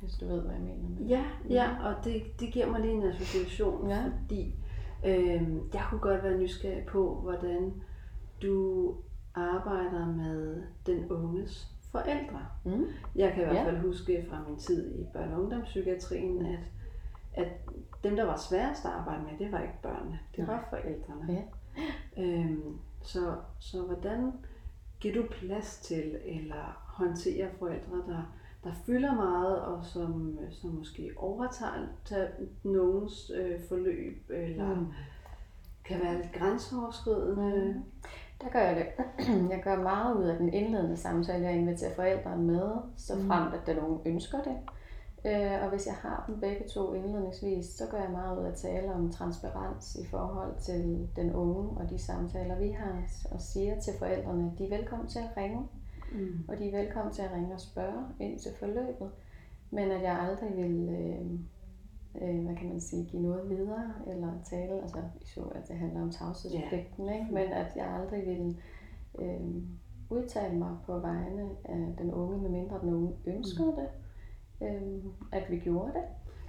[0.02, 1.10] Hvis du ved, hvad jeg mener med det.
[1.10, 4.04] Ja, ja, og det, det giver mig lige en association, Ja.
[4.22, 4.56] fordi
[5.06, 7.74] øh, jeg kunne godt være nysgerrig på, hvordan
[8.42, 8.96] du
[9.36, 12.46] arbejder med den unges forældre.
[12.66, 12.86] Mm.
[13.16, 13.66] Jeg kan i hvert Ja.
[13.66, 16.72] fald huske fra min tid i børne- og ungdomspsykiatrien, at,
[17.34, 17.48] at
[18.04, 20.56] dem, der var sværest at arbejde med, det var ikke børnene, det Nej.
[20.56, 21.34] var forældrene.
[21.34, 21.44] Ja.
[22.24, 24.32] Øhm, så, så hvordan
[25.00, 28.22] giver du plads til, eller håndterer forældre, der,
[28.64, 32.28] der fylder meget, og som, som måske overtager tager
[32.64, 34.80] nogens øh, forløb, eller Mm.
[34.80, 34.88] mm.
[35.86, 37.74] kan være lidt grænseoverskridende?
[37.76, 37.84] Mm.
[38.42, 38.88] Der gør jeg det.
[39.54, 41.46] Jeg gør meget ud af den indledende samtale.
[41.46, 44.58] Jeg inviterer forældrene med, så fremt at den unge ønsker det.
[45.26, 48.50] Øh, og hvis jeg har dem begge to indledningsvis, så gør jeg meget ud af
[48.50, 53.42] at tale om transparens i forhold til den unge og de samtaler, vi har, og
[53.42, 55.68] siger til forældrene, at de er velkommen til at ringe, Mm.
[56.48, 59.12] Og de er velkommen til at ringe og spørge ind til forløbet,
[59.72, 61.32] men at jeg aldrig vil, øh,
[62.22, 66.02] øh, hvad kan man sige, give noget videre, eller tale, altså så at det handler
[66.02, 67.28] om tavshedspligten, ikke?
[67.32, 68.58] men at jeg aldrig vil
[69.20, 69.64] øh,
[70.10, 73.90] udtale mig på vegne af den unge, medmindre den unge ønskede det,
[74.68, 76.04] øh, at vi gjorde det.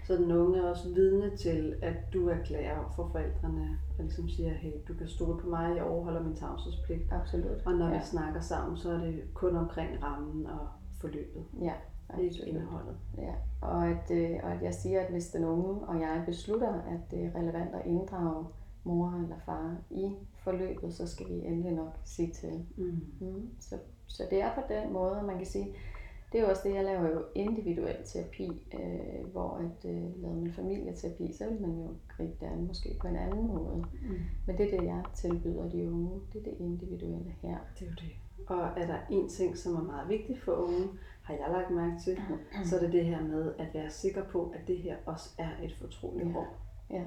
[0.09, 4.51] Så den unge er også vidne til, at du erklærer for forældrene, og ligesom siger,
[4.51, 7.13] hey, du kan stole på mig, jeg overholder min tavshedspligt.
[7.13, 7.63] Absolut.
[7.67, 7.99] Og når ja.
[7.99, 10.69] vi snakker sammen, så er det kun omkring rammen og
[11.01, 11.73] forløbet, Ja,
[12.21, 12.49] ikke absolut.
[12.49, 12.97] indholdet.
[13.19, 16.73] Ja, og at, øh, og at jeg siger, at hvis den unge og jeg beslutter,
[16.73, 18.47] at det er relevant at inddrage
[18.85, 22.67] mor eller far i forløbet, så skal vi endelig nok sige til.
[22.77, 23.01] Mm.
[23.21, 23.51] Mm.
[23.61, 25.75] Så, så det er på den måde, man kan sige,
[26.33, 30.41] det er jo også det, jeg laver jo individuel terapi, øh, hvor at øh, lavede
[30.41, 33.77] man familieterapi, så vil man jo gribe det an måske på en anden måde.
[33.77, 34.15] Mm.
[34.47, 37.57] Men det er det, jeg tilbyder de unge, det er det individuelle her.
[37.79, 38.13] Det er jo det.
[38.47, 40.89] Og er der en ting, som er meget vigtig for unge,
[41.23, 42.19] har jeg lagt mærke til,
[42.65, 45.51] så er det det her med at være sikker på, at det her også er
[45.63, 46.35] et fortroligt Ja.
[46.39, 46.47] rum.
[46.91, 47.03] Ja,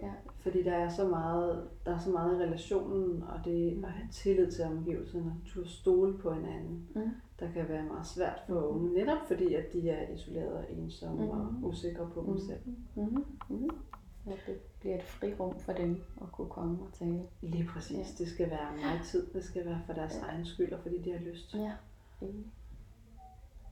[0.00, 3.90] ja, Fordi der er så meget, der er så meget i relationen, og det at
[3.90, 7.10] have tillid til omgivelserne, turde stole på hinanden, Mm.
[7.40, 11.22] der kan være meget svært for unge, netop fordi at de er isolerede og ensomme
[11.22, 11.30] Mhm.
[11.30, 12.38] og usikre på dem Mhm.
[12.38, 12.60] selv.
[12.94, 13.24] Mm-hmm.
[13.48, 13.70] Mm-hmm.
[14.26, 17.22] At det bliver et frirum for dem at kunne komme og tale.
[17.42, 17.96] Lige præcis.
[17.96, 18.24] Ja.
[18.24, 20.26] Det skal være mig tid, det skal være for deres Ja.
[20.32, 21.54] egen skyld, og fordi de har lyst.
[21.54, 21.72] Ja.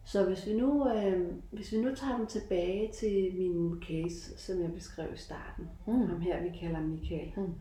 [0.06, 4.60] Så hvis vi nu, øh, hvis vi nu tager den tilbage til min case, som
[4.62, 6.06] jeg beskrev i starten, Mm.
[6.06, 7.32] ham her vi kalder Michael.
[7.36, 7.54] Mm.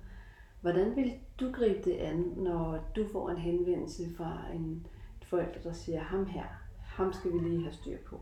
[0.61, 4.87] Hvordan vil du gribe det an, når du får en henvendelse fra en
[5.25, 6.45] forældre, der siger, ham her,
[6.79, 8.19] ham skal vi lige have styr på.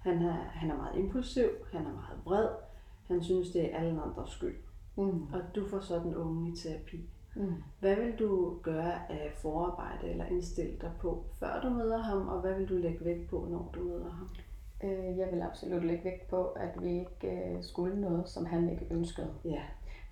[0.00, 2.48] Han er, han er meget impulsiv, han er meget vred,
[3.08, 4.56] han synes, det er alle andres skyld.
[4.96, 5.22] Mm.
[5.22, 7.00] Og du får så den unge i terapi.
[7.36, 7.54] Mm.
[7.80, 12.40] Hvad vil du gøre af forarbejde eller indstille dig på, før du møder ham, og
[12.40, 14.28] hvad vil du lægge vægt på, når du møder ham?
[14.84, 18.68] Øh, jeg vil absolut lægge vægt på, at vi ikke øh, skulle noget, som han
[18.68, 19.30] ikke ønskede.
[19.44, 19.62] Ja.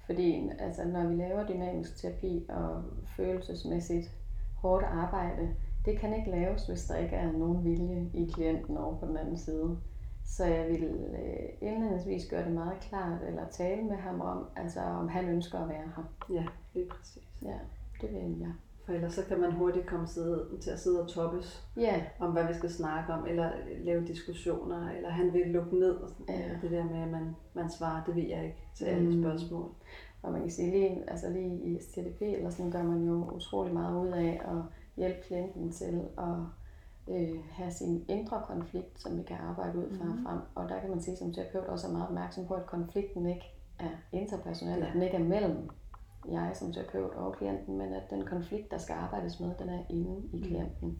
[0.06, 2.82] Fordi altså, når vi laver dynamisk terapi og
[3.16, 4.10] følelsesmæssigt
[4.56, 5.54] hårdt arbejde,
[5.84, 9.16] det kan ikke laves, hvis der ikke er nogen vilje i klienten over på den
[9.16, 9.78] anden side.
[10.24, 14.80] Så jeg vil øh, indledningsvis gøre det meget klart, eller tale med ham om, altså
[14.80, 16.34] om han ønsker at være her.
[16.34, 17.28] Ja, lige præcis.
[17.42, 17.58] Ja,
[18.00, 18.52] det vil jeg.
[18.86, 22.32] For ellers så kan man hurtigt komme sidde, til at sidde og toppes Ja, om,
[22.32, 23.50] hvad vi skal snakke om, eller
[23.84, 25.94] lave diskussioner, eller han vil lukke ned.
[25.94, 26.10] Og.
[26.28, 26.50] Ja.
[26.62, 29.22] Det der med, at man, man svarer, det ved jeg ikke til alle Mm.
[29.22, 29.70] spørgsmål.
[30.22, 33.74] og man kan sige, lige, altså lige i STDP, eller sådan gør man jo utrolig
[33.74, 34.62] meget ud af at
[34.96, 36.34] hjælpe klienten til at
[37.08, 40.24] øh, have sin indre konflikt, som vi kan arbejde ud fra Mhm.
[40.24, 40.38] frem.
[40.54, 43.52] Og der kan man sige som terapeut også er meget opmærksom på, at konflikten ikke
[43.78, 44.86] er interpersonel, Ja.
[44.86, 45.70] at den ikke er mellem
[46.30, 49.78] jeg som terapeut og klienten, men at den konflikt, der skal arbejdes med, den er
[49.90, 50.42] inde i Mm.
[50.42, 50.98] klienten.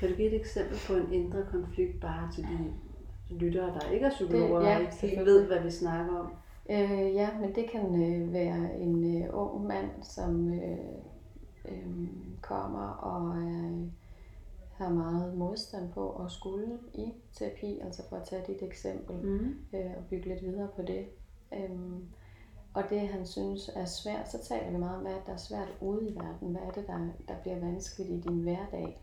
[0.00, 2.58] Kan du give et eksempel på en indre konflikt, bare til de
[3.34, 6.30] lyttere, der ikke er psykologer, Det- ja, og ikke helt ved, hvad vi snakker om?
[6.70, 10.78] Øh, ja, men det kan øh, være en øh, ung mand, som øh,
[11.68, 12.08] øh,
[12.42, 13.90] kommer og er,
[14.78, 19.56] har meget modstand på at skulle i terapi, altså for at tage dit eksempel Mm.
[19.72, 21.06] øh, og bygge lidt videre på det.
[21.52, 22.04] Øhm,
[22.74, 25.68] og det han synes er svært, så taler vi meget om, hvad der er svært
[25.80, 26.50] ude i verden.
[26.50, 29.02] Hvad er det, der, der bliver vanskeligt i din hverdag?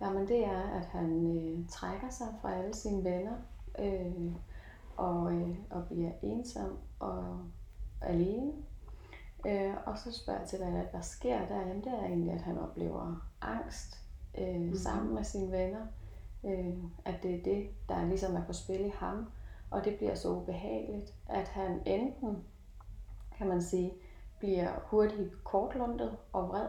[0.00, 3.36] Jamen det er, at han øh, trækker sig fra alle sine venner
[3.78, 4.32] øh,
[4.96, 7.38] og, øh, og bliver ensom og
[8.00, 8.52] alene.
[9.46, 11.60] Øh, og så spørger jeg til, hvad, der, sker der?
[11.60, 14.01] Jamen det er egentlig, at han oplever angst
[14.38, 14.76] øh, mm-hmm.
[14.76, 15.86] sammen med sine venner.
[16.44, 19.26] Øh, at det er det, der ligesom er på spil i ham.
[19.70, 22.38] Og det bliver så ubehageligt, at han enten,
[23.38, 23.92] kan man sige,
[24.38, 26.68] bliver hurtigt kortlundet og vred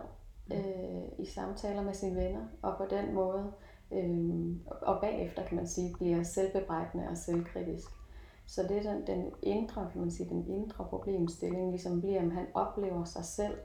[0.54, 3.52] øh, i samtaler med sine venner, og på den måde,
[3.91, 7.89] øh, og bagefter kan man sige, bliver selvbebrejdende og selvkritisk.
[8.45, 12.32] Så det er den, den indre, kan man sige, den indre problemstilling, ligesom bliver, om
[12.32, 13.58] han oplever sig selv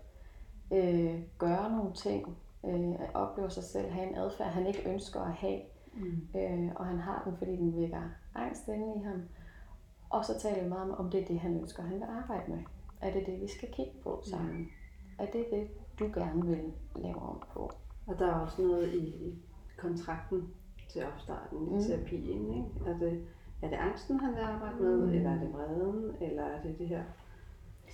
[0.72, 5.32] øh, gøre nogle ting, øh, oplever sig selv have en adfærd, han ikke ønsker at
[5.32, 5.60] have,
[5.94, 6.28] Mm.
[6.38, 8.02] øh, og han har den, fordi den vækker
[8.34, 9.22] angst inde i ham.
[10.10, 12.50] Og så taler vi meget om, om det er det, han ønsker, han vil arbejde
[12.50, 12.58] med.
[13.00, 14.68] Er det det, vi skal kigge på sammen?
[15.18, 15.68] Er det det,
[15.98, 17.70] du gerne vil lave om på?
[18.06, 19.38] Og der er også noget i, i
[19.78, 20.48] kontrakten
[20.88, 21.80] til opstarten i Mm.
[21.82, 22.54] terapien.
[22.54, 22.90] Ikke?
[22.90, 23.24] Er, det,
[23.62, 25.08] er det angsten, han vil arbejde med, Mm.
[25.12, 27.02] eller er det vreden, eller er det det her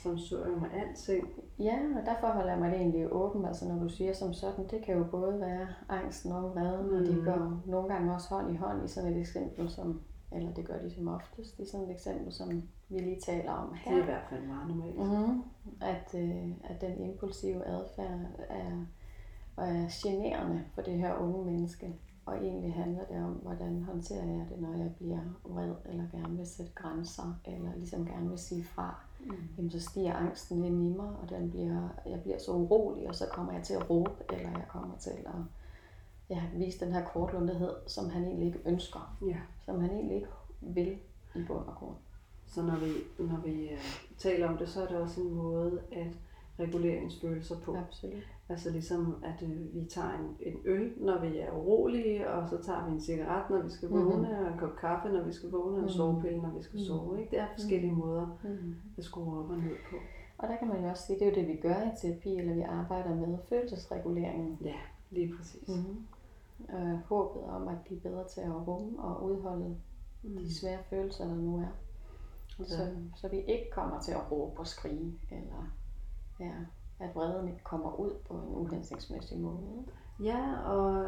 [0.05, 1.29] samsurium med alting?
[1.59, 4.67] Ja, og der forholder jeg mig det egentlig åben, altså når du siger som sådan,
[4.71, 6.97] det kan jo både være angsten og vreden, mm.
[6.97, 7.25] og de Mm.
[7.25, 10.01] går nogle gange også hånd i hånd i sådan et eksempel som,
[10.33, 13.69] eller det gør de som oftest, i sådan et eksempel, som vi lige taler om
[13.69, 13.97] Det her.
[13.97, 14.99] er i hvert fald meget normalt.
[14.99, 15.43] Mm-hmm.
[15.81, 18.87] At, øh, at den impulsive adfærd er,
[19.57, 21.95] er generende for det her unge menneske.
[22.27, 26.37] Og egentlig handler det om, hvordan håndterer jeg det, når jeg bliver vred, eller gerne
[26.37, 29.05] vil sætte grænser, eller ligesom gerne vil sige fra.
[29.25, 29.37] Mm.
[29.57, 33.15] Jamen, så stiger angsten ind i mig, og den bliver, jeg bliver så urolig, og
[33.15, 35.35] så kommer jeg til at råbe, eller jeg kommer til at
[36.31, 39.37] ja, vise den her kortlundethed, som han egentlig ikke ønsker, Ja.
[39.65, 40.29] som han egentlig ikke
[40.61, 40.99] vil
[41.35, 41.97] i bund og grund.
[42.47, 43.79] Så når vi, når vi uh,
[44.19, 46.07] taler om det, så er det også en måde at
[46.61, 47.77] regulere ens følelser på.
[47.77, 48.23] Absolut.
[48.49, 52.63] Altså ligesom, at øh, vi tager en, en øl, når vi er urolige, og så
[52.63, 53.99] tager vi en cigaret, når vi skal Mhm.
[54.05, 54.45] vågne, mm-hmm.
[54.47, 55.89] og en kop kaffe, når vi skal vågne, og en Mhm.
[55.93, 56.85] sovepille, når vi skal Mhm.
[56.87, 57.21] sove.
[57.21, 57.31] Ikke?
[57.31, 58.75] Det er forskellige måder Mm.
[58.99, 59.97] at skrue op og ned på.
[60.39, 62.37] Og der kan man jo også sige, det er jo det, vi gør i terapi,
[62.39, 64.59] eller vi arbejder med følelsesreguleringen.
[64.65, 64.75] Ja,
[65.11, 65.69] lige præcis.
[65.69, 66.77] Mm-hmm.
[66.77, 69.77] Øh, håbet om at blive bedre til at rumme og udholde
[70.23, 70.37] Mm.
[70.37, 71.67] de svære følelser, der nu er.
[72.65, 75.73] Så, så vi ikke kommer til at råbe og skrige, eller
[76.45, 79.59] ja, at vreden ikke kommer ud på en uhensigtsmæssig måde.
[80.23, 81.07] Ja, og,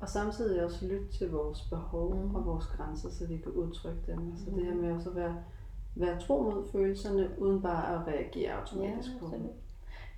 [0.00, 2.34] og samtidig også lytte til vores behov mm.
[2.34, 4.30] og vores grænser, så vi kan udtrykke dem.
[4.32, 4.82] Altså det her Mhm.
[4.82, 5.36] med også at være,
[5.94, 9.52] være tro mod følelserne, uden bare at reagere automatisk på dem.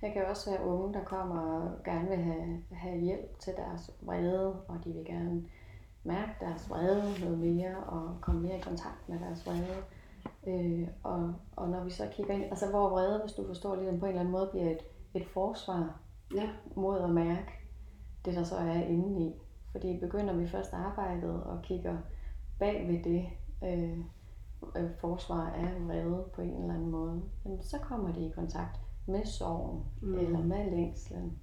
[0.01, 3.91] Jeg kan også være unge, der kommer og gerne vil have, have hjælp til deres
[4.01, 5.43] vrede, og de vil gerne
[6.03, 9.83] mærke deres vrede noget mere, og komme mere i kontakt med deres vrede.
[10.47, 13.99] Øh, og, og når vi så kigger ind, altså hvor vrede, hvis du forstår lidt,
[13.99, 14.79] på en eller anden måde bliver et,
[15.13, 15.99] et forsvar
[16.35, 17.51] Ja, mod at mærke
[18.25, 19.33] det, der så er inde i.
[19.71, 21.97] Fordi begynder vi først arbejdet og kigger
[22.59, 23.25] bag ved det
[23.63, 23.99] øh,
[24.77, 28.79] øh, forsvar af vrede på en eller anden måde, jamen, så kommer de i kontakt
[29.05, 30.17] med sorgen, mm.
[30.17, 31.39] eller med længslen,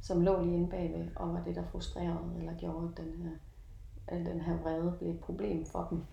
[0.00, 3.30] som lå lige inde bagved, og var det, der frustrerede, eller gjorde, at den her,
[4.06, 6.04] at den her vrede blev et problem for dem.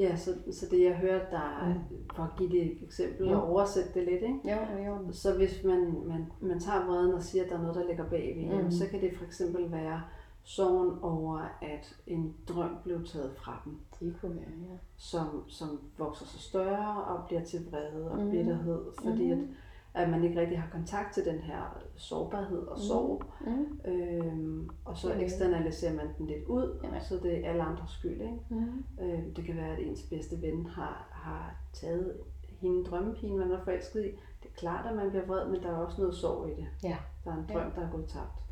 [0.00, 1.74] Ja, så, så det jeg hørte, der mm.
[2.16, 3.32] for at give det et eksempel Mm.
[3.32, 4.40] og oversætte det lidt, ikke?
[4.44, 5.12] Jo, jo.
[5.12, 8.08] Så hvis man, man, man tager vreden og siger, at der er noget, der ligger
[8.10, 8.64] bagved, mm.
[8.64, 8.70] Mm.
[8.70, 10.02] så kan det for eksempel være
[10.44, 14.76] sorgen over, at en drøm blev taget fra dem, Det kunne være, ja.
[14.96, 18.30] som, som vokser sig større og bliver til vrede og Mm.
[18.30, 19.42] bitterhed, fordi Mhm.
[19.42, 19.48] at,
[19.94, 23.22] at man ikke rigtig har kontakt til den her sårbarhed og sorg.
[23.46, 23.80] Mm.
[23.84, 25.22] Øhm, og så det.
[25.22, 27.00] eksternaliserer man den lidt ud, Ja.
[27.00, 28.20] så det er alle andres skyld.
[28.20, 28.38] Ikke?
[28.48, 28.84] Mm.
[29.00, 32.16] Øh, det kan være, at ens bedste ven har, har taget
[32.60, 34.08] hende drømmepigen, man var forelsket i.
[34.42, 36.66] Det er klart, at man bliver vred, men der er også noget sorg i det.
[36.84, 36.96] Ja.
[37.24, 37.54] Der er en Ja.
[37.54, 38.44] drøm, der er gået tabt.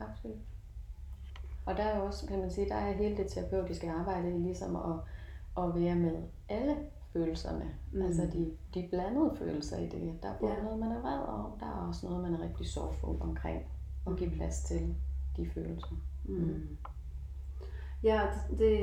[0.00, 0.36] Absolut.
[1.66, 4.76] Og der er også, kan man sige, der er hele det terapeutiske arbejde i ligesom
[4.76, 4.96] at,
[5.64, 6.76] at være med alle
[7.12, 7.64] følelserne.
[7.92, 7.98] Mm.
[7.98, 8.06] Mm.
[8.06, 10.18] Altså de, de blandede følelser i det.
[10.22, 10.58] Der er både Ja.
[10.58, 10.64] ja.
[10.64, 13.62] noget, man er vred over, der er også noget, man er rigtig sorgfuld omkring.
[14.04, 14.94] Og give plads til
[15.36, 15.96] de følelser.
[16.24, 16.76] Mm.
[18.02, 18.80] Ja, det, det,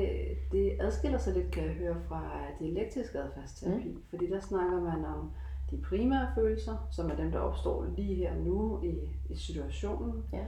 [0.52, 3.88] det adskiller sig lidt, kan jeg høre, fra dialektisk adfærdsterapi.
[3.88, 4.02] Mm.
[4.10, 5.30] Fordi der snakker man om
[5.70, 8.94] de primære følelser, som er dem, der opstår lige her nu i,
[9.30, 10.22] i situationen.
[10.32, 10.44] Ja.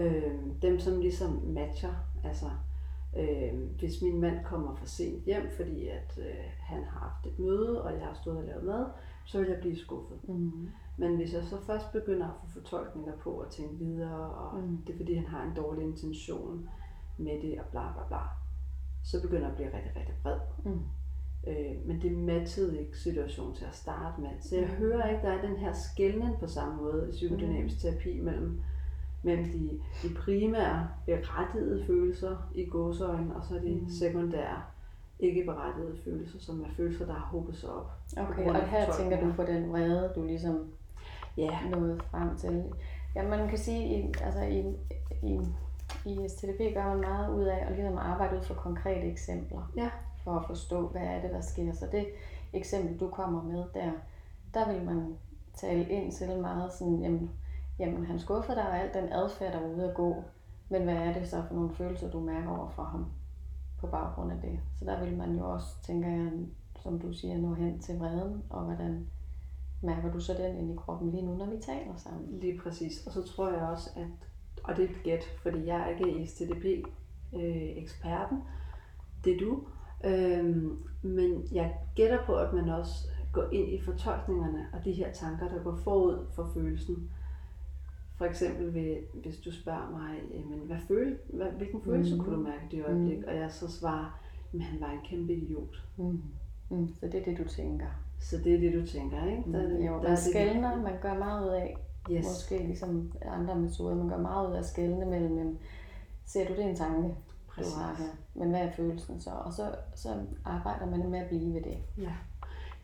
[0.00, 1.94] Øh, dem, som ligesom matcher.
[2.24, 2.46] Altså,
[3.16, 7.38] øh, hvis min mand kommer for sent hjem, fordi at øh, han har haft et
[7.38, 8.86] møde, og jeg har stået og lavet mad,
[9.24, 10.28] så vil jeg blive skuffet.
[10.28, 10.68] Mm.
[10.96, 14.66] Men hvis jeg så først begynder at få fortolkninger på og tænke videre, og mm.
[14.68, 14.78] Mm.
[14.86, 16.68] det er fordi, han har en dårlig intention
[17.18, 18.18] med det, og bla bla bla,
[19.04, 20.38] så begynder jeg at blive rigtig, rigtig vred.
[20.64, 20.80] Mm.
[21.46, 24.30] Øh, men det matchede ikke situationen til at starte med.
[24.40, 24.74] Så jeg Mm.
[24.76, 28.60] hører ikke, der er den her skældning på samme måde i psykodynamisk terapi mellem,
[29.26, 33.88] mellem de, de primære berettigede følelser i gåseøjne, og så de Mm.
[33.90, 34.62] sekundære
[35.20, 37.90] ikke berettigede følelser, som er følelser, der har hobet sig op.
[38.16, 40.64] Okay, og her tænker du på den vrede, du ligesom
[41.38, 42.64] Ja, nået frem til.
[43.14, 44.58] Ja, man kan sige, i, altså i,
[45.22, 45.40] i,
[46.10, 49.70] i STDP gør man meget ud af at ligesom arbejde ud fra konkrete eksempler.
[49.76, 49.90] Ja.
[50.24, 51.72] For at forstå, hvad er det, der sker.
[51.72, 52.06] Så det
[52.52, 53.90] eksempel, du kommer med der,
[54.54, 55.16] der vil man
[55.54, 57.30] tale ind til meget sådan, jamen,
[57.78, 60.24] jamen han skuffede dig og alt den adfærd, der var ude at gå.
[60.68, 63.06] Men hvad er det så for nogle følelser, du mærker over for ham
[63.78, 64.60] på baggrund af det?
[64.78, 66.32] Så der vil man jo også, tænker jeg,
[66.82, 69.06] som du siger, nå hen til vreden, og hvordan
[69.82, 72.40] mærker du så den ind i kroppen lige nu, når vi taler sammen?
[72.40, 73.06] Lige præcis.
[73.06, 74.06] Og så tror jeg også, at,
[74.64, 78.44] og det er et gæt, fordi jeg er ikke STDP-eksperten, øh,
[79.24, 79.62] det er du,
[80.04, 85.12] øhm, men jeg gætter på, at man også går ind i fortolkningerne og de her
[85.12, 87.10] tanker, der går forud for følelsen.
[88.18, 92.20] For eksempel, ved, hvis du spørger mig, jamen, hvad føle, hvad, hvilken følelse Mm.
[92.24, 94.20] kunne du mærke i det øjeblik, og jeg så svarer,
[94.54, 95.82] at han var en kæmpe idiot.
[95.96, 96.22] Mm.
[96.70, 96.88] Mm.
[97.00, 97.86] Så det er det, du tænker.
[98.20, 99.42] Så det er det, du tænker, ikke?
[99.46, 99.52] Mm.
[99.52, 101.76] Der er det, jo, der man er det- skældner, man gør meget ud af,
[102.10, 102.24] Yes.
[102.24, 105.58] måske ligesom andre metoder, man gør meget ud af at skældne mellem,
[106.26, 107.14] ser du det en tanke,
[107.48, 107.72] Præcis.
[107.72, 109.30] du har her, men hvad er følelsen så?
[109.30, 110.08] Og så, så
[110.44, 111.76] arbejder man med at blive ved det.
[111.98, 112.12] Ja.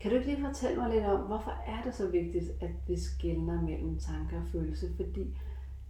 [0.03, 2.99] Kan du ikke lige fortælle mig lidt om, hvorfor er det så vigtigt, at vi
[3.01, 4.87] skældner mellem tanker og følelse?
[4.97, 5.37] Fordi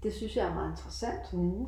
[0.02, 1.66] det synes jeg er meget interessant, Mm.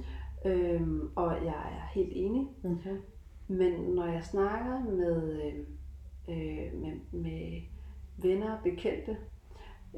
[0.50, 2.46] øhm, og jeg er helt enig.
[2.62, 3.02] Mm-hmm.
[3.48, 5.58] Men når jeg snakker med, øh,
[6.28, 7.60] øh, med, med
[8.16, 9.16] venner og bekendte,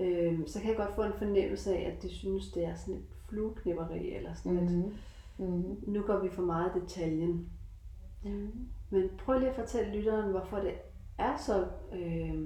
[0.01, 2.95] øh, så kan jeg godt få en fornemmelse af, at de synes, det er sådan
[2.95, 4.59] et flueknipperi, eller sådan mm.
[4.67, 4.93] et, Mm-hmm.
[5.39, 5.93] Mm-hmm.
[5.93, 7.49] nu går vi for meget i detaljen.
[8.25, 8.69] Mm-hmm.
[8.91, 10.73] Men prøv lige at fortælle lytteren, hvorfor det
[11.19, 12.45] er så, øh,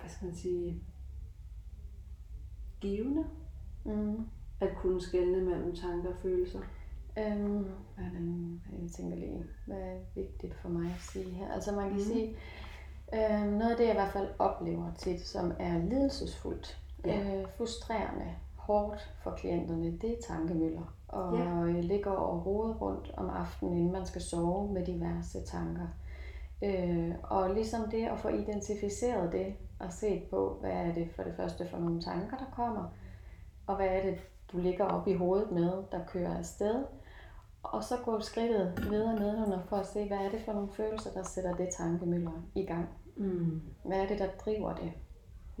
[0.00, 0.82] hvad skal man sige,
[2.80, 3.24] givende
[3.84, 4.26] Mm.
[4.60, 6.58] at kunne skelne mellem tanker og følelser.
[7.18, 7.64] Øhm,
[7.96, 11.52] hvordan, jeg tænker lige, hvad er vigtigt for mig at sige her?
[11.52, 12.04] Altså man kan mm.
[12.04, 12.36] sige,
[13.14, 17.40] øh, noget af det jeg i hvert fald oplever tit, som er lidelsesfuldt, Ja.
[17.40, 20.94] øh, frustrerende, hårdt for klienterne, det er tankemøller.
[21.08, 21.80] Og ja.
[21.80, 25.86] ligger og roder rundt om aftenen, inden man skal sove med diverse tanker.
[26.64, 31.22] Øh, og ligesom det at få identificeret det, og set på, hvad er det for
[31.22, 32.84] det første for nogle tanker, der kommer,
[33.66, 34.18] og hvad er det,
[34.52, 36.84] du ligger op i hovedet med, der kører afsted.
[37.62, 41.10] Og så gå skridtet videre nedenunder for at se, hvad er det for nogle følelser,
[41.12, 42.88] der sætter det tankemøller i gang.
[43.16, 43.62] Mm.
[43.84, 44.92] Hvad er det, der driver det?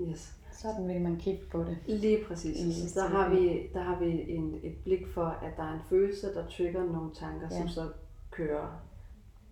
[0.00, 0.36] Yes.
[0.52, 1.78] Sådan vil man kigge på det.
[1.86, 2.56] Lige præcis.
[2.56, 5.72] I Så der har vi, der har vi en, et blik for, at der er
[5.72, 7.58] en følelse, der trigger nogle tanker, ja.
[7.58, 7.88] som så
[8.30, 8.85] kører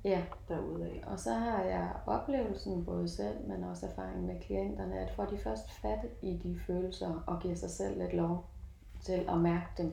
[0.05, 0.91] Ja, derudad.
[1.07, 5.39] og så har jeg oplevelsen, både selv, men også erfaring med klienterne, at får de
[5.39, 8.45] først fat i de følelser og giver sig selv lidt lov
[9.01, 9.93] til at mærke dem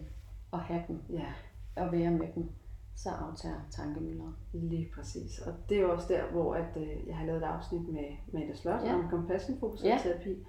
[0.51, 1.25] og have dem Ja.
[1.75, 2.49] og være med dem,
[2.95, 4.37] så aftager tankemøller.
[4.53, 5.39] Lige præcis.
[5.39, 8.05] Og det er jo også der, hvor at, øh, jeg har lavet et afsnit med
[8.27, 8.93] Mette Slot Ja.
[8.95, 9.97] om compassion fokuseret Ja.
[10.03, 10.43] terapi.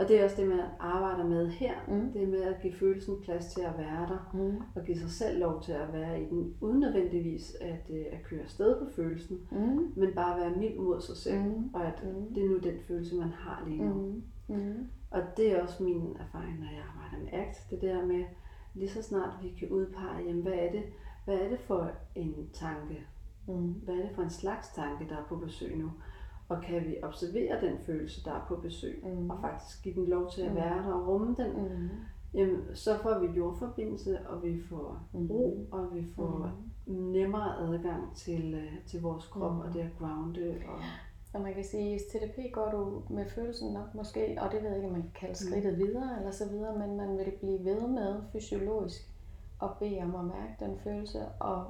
[0.00, 1.72] Og det er også det, man arbejder med her.
[1.88, 2.12] Mm.
[2.12, 4.56] Det er med at give følelsen plads til at være der, Mm.
[4.74, 8.22] og give sig selv lov til at være i den, uden nødvendigvis at, øh, at
[8.24, 9.92] køre afsted på følelsen, Mm.
[9.96, 11.70] men bare være mild mod sig selv, Mm.
[11.74, 12.34] og at Mm.
[12.34, 13.94] det er nu den følelse, man har lige nu.
[13.94, 14.22] Mm.
[14.56, 14.86] Mm.
[15.10, 17.70] Og det er også min erfaring, når jeg arbejder med ACT.
[17.70, 18.24] Det der med,
[18.74, 20.82] lige så snart vi kan udpege, jamen, hvad er det,
[21.24, 23.06] hvad er det for en tanke?
[23.48, 23.72] Mm.
[23.72, 25.90] Hvad er det for en slags tanke, der er på besøg nu?
[26.50, 29.30] Og kan vi observere den følelse, der er på besøg, Mm.
[29.30, 30.56] og faktisk give den lov til at Mm.
[30.56, 31.88] være der og rumme den, Mm.
[32.34, 35.26] jamen, så får vi jordforbindelse, og vi får Mm.
[35.30, 36.50] ro, og vi får
[36.86, 39.60] nemmere adgang til, øh, til vores krop, Mm.
[39.60, 40.54] og det at grounde.
[40.68, 40.78] Og,
[41.34, 44.62] Og man kan sige, at i TDP går du med følelsen nok måske, og det
[44.62, 47.32] ved jeg ikke, om man kan kalde skridtet videre eller så videre, men man vil
[47.40, 49.10] blive ved med fysiologisk
[49.62, 51.64] at bede om at mærke den følelse, og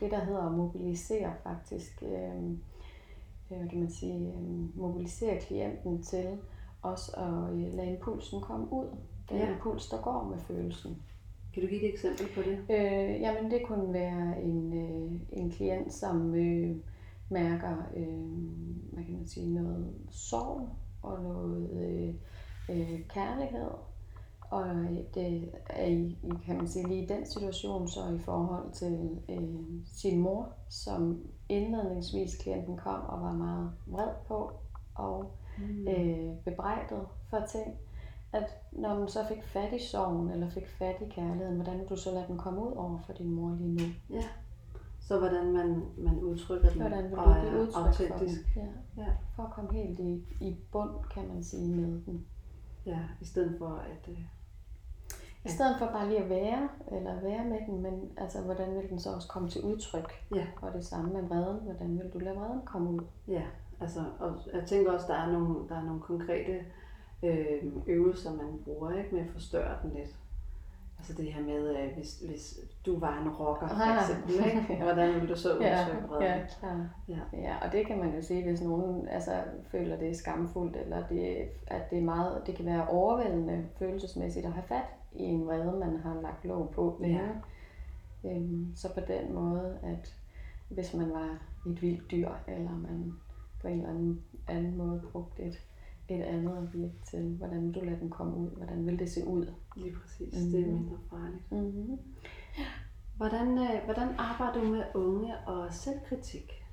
[0.00, 2.42] det der hedder at mobilisere faktisk, øh,
[3.50, 6.38] øh, hvad kan man sige, øh, mobilisere klienten til
[6.82, 8.86] også at øh, lade impulsen komme ud.
[9.28, 9.44] Den Ja.
[9.46, 9.52] ja.
[9.54, 11.02] impuls, der går med følelsen.
[11.54, 12.58] kan du give et eksempel på det?
[12.70, 16.76] Øh, jamen det kunne være en, øh, en klient, som øh,
[17.30, 18.28] mærker, øh,
[18.92, 20.68] hvad kan man sige, noget sorg
[21.02, 22.14] og noget øh,
[22.70, 23.70] øh, kærlighed.
[24.50, 24.66] Og
[25.14, 29.54] det er i, kan man sige, lige i den situation så i forhold til øh,
[29.94, 34.52] sin mor, som indledningsvis klienten kom og var meget vred på
[34.94, 35.30] og
[35.60, 35.88] Mm.
[35.88, 37.74] øh, bebrejdet for ting,
[38.32, 41.96] at når man så fik fat i sorgen, eller fik fat i kærligheden, hvordan du
[41.96, 43.82] så lade den komme ud over for din mor lige nu?
[44.16, 44.24] Ja.
[45.00, 48.12] Så hvordan man, man udtrykker den, Hvordan vil du og give er udtryk for den?
[48.12, 48.40] autentisk.
[48.56, 48.66] Ja.
[49.02, 49.08] Ja.
[49.36, 52.26] For at komme helt i, i bund, kan man sige, med den.
[52.86, 54.08] Ja, i stedet for at...
[54.08, 54.18] Øh,
[55.48, 58.88] I stedet for bare lige at være, eller være med den, men altså, hvordan vil
[58.90, 60.12] den så også komme til udtryk?
[60.34, 60.46] Ja.
[60.62, 63.00] Og det samme med vreden, hvordan vil du lade vreden komme ud?
[63.28, 63.42] ja,
[63.80, 66.58] altså, og jeg tænker også, der er nogle, der er nogle konkrete
[67.22, 70.16] øh, øvelser, man bruger, ikke, med at forstørre den lidt.
[70.98, 74.00] Altså det her med, øh, hvis, hvis du var en rocker, for Ah.
[74.00, 74.76] eksempel, ikke?
[74.84, 76.22] hvordan ville du så udtrykke vreden?
[76.24, 76.88] ja, klar.
[77.08, 77.18] Ja.
[77.32, 79.32] Ja, og det kan man jo sige, hvis nogen altså,
[79.70, 81.36] føler, det er skamfuldt, eller det,
[81.66, 84.84] at det, er meget, det kan være overvældende følelsesmæssigt at have fat
[85.18, 87.22] i en vrede, man har lagt låg på længe.
[88.24, 88.30] Ja.
[88.36, 90.14] Øhm, så på den måde, at
[90.68, 93.12] hvis man var et vildt dyr, eller man
[93.62, 95.58] på en eller anden, anden måde brugte et,
[96.08, 99.26] et andet objekt til, hvordan vil du lade den komme ud, hvordan vil det se
[99.26, 99.52] ud?
[99.76, 100.50] Lige præcis, mm.
[100.50, 100.74] det er Mhm.
[100.74, 101.52] mindre farligt.
[101.52, 101.98] Mm-hmm.
[103.16, 106.64] Hvordan, øh, hvordan arbejder du med unge og selvkritik?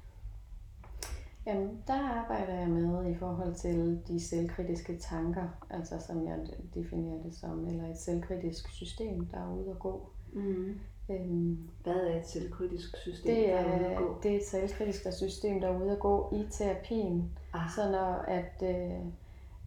[1.46, 6.38] Jamen, der arbejder jeg med i forhold til de selvkritiske tanker, altså som jeg
[6.74, 10.10] definerer det som, eller et selvkritisk system, der er ude at gå.
[10.34, 10.80] Mm.
[11.10, 14.20] Øhm, Hvad er et selvkritisk system, det, der er ude er, at gå?
[14.24, 17.32] det er et selvkritisk system, der er ude at gå i terapien.
[17.54, 19.06] Ah, Så når at, øh,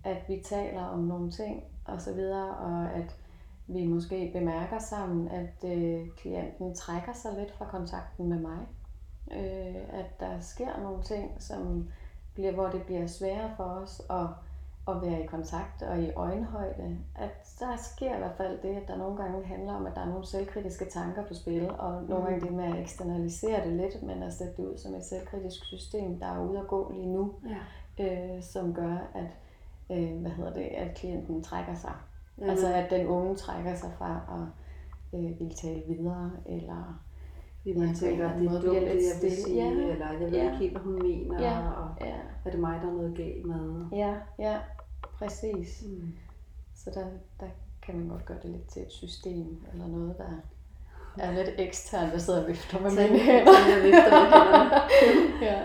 [0.04, 3.16] at vi taler om nogle ting og så videre, og at
[3.66, 8.58] vi måske bemærker sammen, at øh, klienten trækker sig lidt fra kontakten med mig.
[9.30, 11.88] Øh, at der sker nogle ting, som
[12.34, 14.26] bliver, hvor det bliver sværere for os at,
[14.88, 16.98] at være i kontakt og i øjenhøjde.
[17.14, 20.00] At der sker i hvert fald det, at der nogle gange handler om, at der
[20.00, 24.02] er nogle selvkritiske tanker på spil, og nogle gange det med at eksternalisere det lidt,
[24.02, 27.12] men at sætte det ud som et selvkritisk system, der er ude at gå lige
[27.12, 27.34] nu
[27.98, 28.36] ja.
[28.36, 29.30] øh, som gør, at,
[29.90, 31.94] øh, hvad hedder det, at klienten trækker sig.
[32.38, 37.02] Jamen, Altså at den unge trækker sig fra at øh, vil tale videre, eller
[37.58, 39.70] fordi man ja, tænker, at det er dumt, det jeg vil sige, Ja.
[39.70, 40.44] eller jeg ved Ja.
[40.44, 41.58] ikke helt, hvad hun mener, Ja.
[41.70, 43.84] og ja, er det mig, der er noget galt med?
[43.92, 44.56] ja, ja,
[45.18, 45.82] præcis.
[45.86, 46.12] Mm.
[46.74, 47.04] Så der,
[47.40, 47.46] der
[47.82, 50.24] kan man godt gøre det lidt til et system, eller noget, der
[51.24, 53.52] er lidt eksternt, der sidder og vifter med mine hænder.
[55.50, 55.62] ja.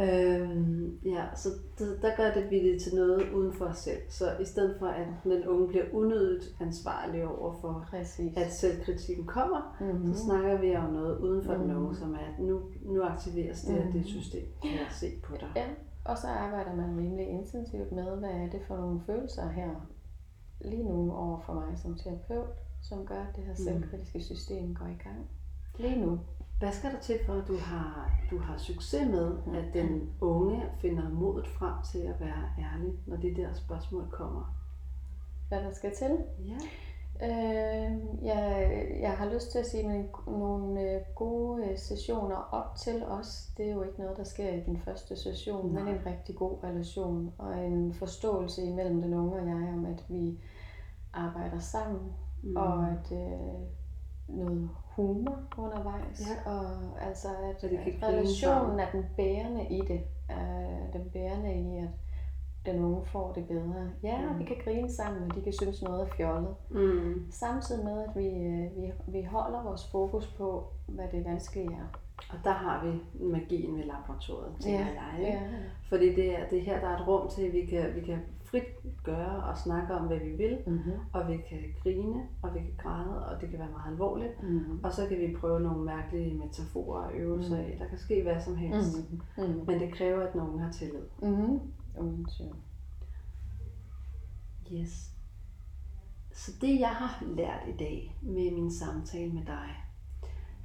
[0.00, 4.00] Øhm, ja, så det, der gør det vi til noget uden for os selv.
[4.08, 8.36] Så i stedet for, at den unge bliver unødigt ansvarlig over for, Præcis.
[8.36, 10.14] at selvkritikken kommer, mm-hmm.
[10.14, 11.76] så snakker vi om noget uden for den Mhm.
[11.76, 14.04] unge, som er, at nu, nu aktiveres det af det Mhm.
[14.04, 15.48] system, kan jeg se på dig.
[15.56, 15.66] Ja,
[16.04, 19.70] og så arbejder man rimelig intensivt med, hvad er det for nogle følelser her
[20.60, 22.48] lige nu over for mig som terapeut,
[22.82, 23.56] som gør, at det her Mm.
[23.64, 25.26] selvkritiske system går i gang.
[25.78, 26.18] Lige nu.
[26.62, 30.62] Hvad skal der til for, at du har, du har succes med, at den unge
[30.80, 34.54] finder modet frem til at være ærlig, når de der spørgsmål kommer?
[35.48, 36.18] Hvad der skal til?
[36.38, 36.58] Ja.
[37.26, 37.92] Øh,
[38.24, 43.02] jeg, jeg har lyst til at sige, at nogle øh, gode øh, sessioner op til
[43.04, 45.82] os, det er jo ikke noget, der sker i den første session, Nej.
[45.82, 50.04] men en rigtig god relation og en forståelse imellem den unge og jeg om, at
[50.08, 50.40] vi
[51.12, 52.12] arbejder sammen,
[52.44, 52.56] Mm.
[52.56, 53.62] og at, øh,
[54.28, 56.50] noget humor undervejs, Ja.
[56.52, 56.66] og
[57.08, 61.88] altså at, at relationen er den bærende i det, er den bærende i, at
[62.66, 63.90] den unge får det bedre.
[64.02, 64.38] Ja, Mm.
[64.38, 66.54] vi kan grine sammen, og de kan synes noget er fjollet.
[66.70, 67.26] Mm.
[67.30, 71.98] Samtidig med, at vi, øh, vi, vi holder vores fokus på, hvad det vanskelige er.
[72.30, 75.18] Og der har vi magien ved laboratoriet, tænker Ja, jeg.
[75.26, 75.32] Ikke?
[75.38, 75.40] Ja.
[75.88, 78.00] Fordi det er, det er her, der er et rum til, at vi kan, vi
[78.00, 78.18] kan
[78.52, 80.58] frit gøre og snakke om, hvad vi vil.
[80.66, 80.92] Mm-hmm.
[81.12, 84.42] Og vi kan grine, og vi kan græde, og det kan være meget alvorligt.
[84.42, 84.80] Mm-hmm.
[84.84, 87.62] Og så kan vi prøve nogle mærkelige metaforer og øvelser Mm.
[87.64, 87.76] af.
[87.78, 88.96] Der kan ske hvad som helst.
[89.10, 89.20] Mm.
[89.44, 89.66] Mm-hmm.
[89.66, 91.02] Men det kræver, at nogen har tillid.
[91.22, 91.60] Mm-hmm.
[92.00, 92.56] Uden tvivl.
[94.72, 95.08] Yes.
[96.32, 99.68] Så det, jeg har lært i dag med min samtale med dig,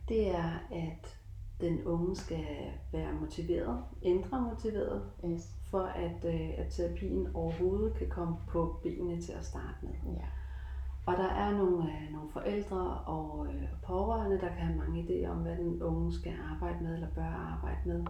[0.09, 1.17] det er, at
[1.61, 2.45] den unge skal
[2.91, 5.55] være motiveret, ændre motiveret, Yes.
[5.71, 10.13] For at, øh, at terapien overhovedet kan komme på benene til at starte med.
[10.13, 10.25] Ja.
[11.05, 15.29] Og der er nogle, øh, nogle forældre og øh, pårørende, der kan have mange idéer
[15.29, 18.05] om, hvad den unge skal arbejde med eller bør arbejde med.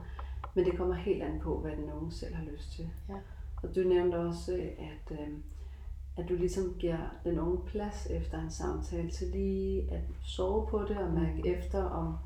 [0.56, 2.90] Men det kommer helt an på, hvad den unge selv har lyst til.
[3.10, 3.16] Ja.
[3.64, 5.28] Og du nævnte også, at, øh,
[6.18, 10.84] at du ligesom giver den unge plads efter en samtale til lige at sove på
[10.88, 11.44] det og mærke Mm.
[11.46, 12.18] efter, om,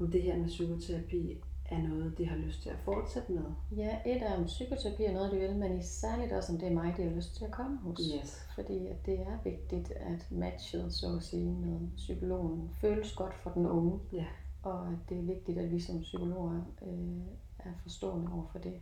[0.00, 1.36] om det her med psykoterapi
[1.70, 3.42] er noget, de har lyst til at fortsætte med.
[3.76, 6.72] Ja, et er om psykoterapi er noget, de vil, men særligt også om det er
[6.74, 8.00] mig, de har lyst til at komme hos.
[8.22, 8.46] Yes.
[8.54, 13.50] Fordi at det er vigtigt, at matchet, så at sige, med psykologen føles godt for
[13.50, 13.98] den unge.
[14.12, 14.24] Ja.
[14.62, 17.18] Og at det er vigtigt, at vi som psykologer øh,
[17.58, 18.74] er forstående over for det.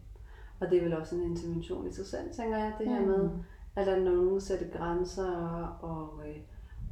[0.61, 3.31] Og det er vel også en intervention i sig selv, tænker jeg, det her med,
[3.77, 5.33] at lade nogen sætte grænser
[5.81, 6.37] og, øh,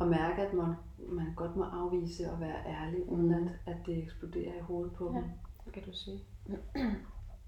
[0.01, 0.73] og mærke, at man,
[1.09, 3.33] man godt må afvise og være ærlig, uden Mm.
[3.35, 5.19] at, at det eksploderer i hovedet på Ja.
[5.19, 5.25] dem.
[5.75, 6.25] Det kan du sige.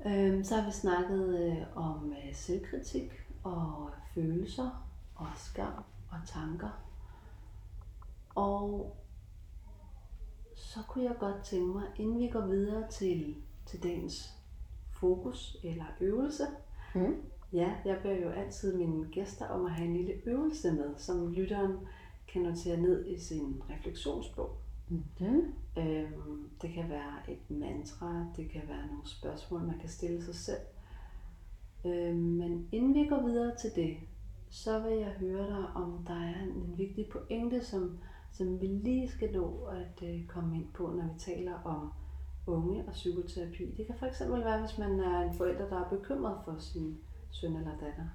[0.07, 3.12] Øhm, så har vi snakket øh, om øh, selvkritik
[3.43, 6.68] og følelser og skam og tanker.
[8.35, 8.97] Og
[10.57, 14.35] så kunne jeg godt tænke mig, inden vi går videre til, til dagens
[14.91, 16.47] fokus eller øvelse,
[16.97, 17.16] Mm.
[17.53, 21.33] Ja, jeg beder jo altid mine gæster om at have en lille øvelse med, som
[21.33, 21.77] lytteren
[22.29, 24.57] kan notere ned i sin refleksionsbog.
[24.89, 25.55] Mm-hmm.
[25.78, 30.34] Øhm, det kan være et mantra, det kan være nogle spørgsmål, man kan stille sig
[30.34, 30.66] selv.
[31.84, 33.97] Øhm, men inden vi går videre til det,
[34.49, 37.99] så vil jeg høre dig, om der er en vigtig pointe, som,
[38.32, 41.93] som vi lige skal nå at øh, komme ind på, når vi taler om
[42.47, 43.74] unge og psykoterapi.
[43.76, 46.99] Det kan for eksempel være, hvis man er en forælder, der er bekymret for sin
[47.30, 48.07] søn eller datter.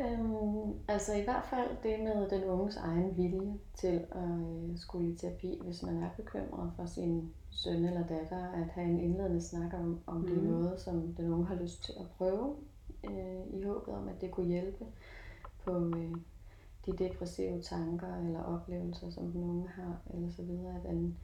[0.00, 4.28] Øhm, altså i hvert fald det med den unges egen vilje til at
[4.70, 8.86] øh, skulle i terapi, hvis man er bekymret for sin søn eller datter, at have
[8.88, 10.50] en indledende snak om, om det er Mhm.
[10.50, 12.54] noget, som den unge har lyst til at prøve,
[13.04, 14.84] øh, i håbet om, at det kunne hjælpe
[15.64, 16.12] på øh,
[16.86, 20.76] de depressive tanker eller oplevelser, som den unge har, eller så videre.
[20.76, 21.18] At, den,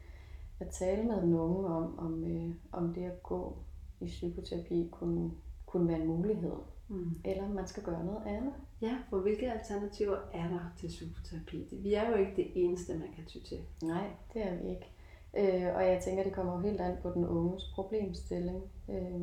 [0.60, 3.56] at tale med den unge om, om, øh, om det at gå
[4.00, 5.30] i psykoterapi kunne,
[5.74, 6.52] kunne være en mulighed,
[6.88, 7.10] Mm.
[7.24, 8.52] eller man skal gøre noget andet.
[8.82, 11.68] Ja, for hvilke alternativer er der til psykoterapi?
[11.82, 13.58] Vi er jo ikke det eneste, man kan ty til.
[13.82, 14.90] Nej, det er vi ikke.
[15.36, 18.62] Øh, og jeg tænker, det kommer jo helt an på den unges problemstilling.
[18.90, 19.20] Øh,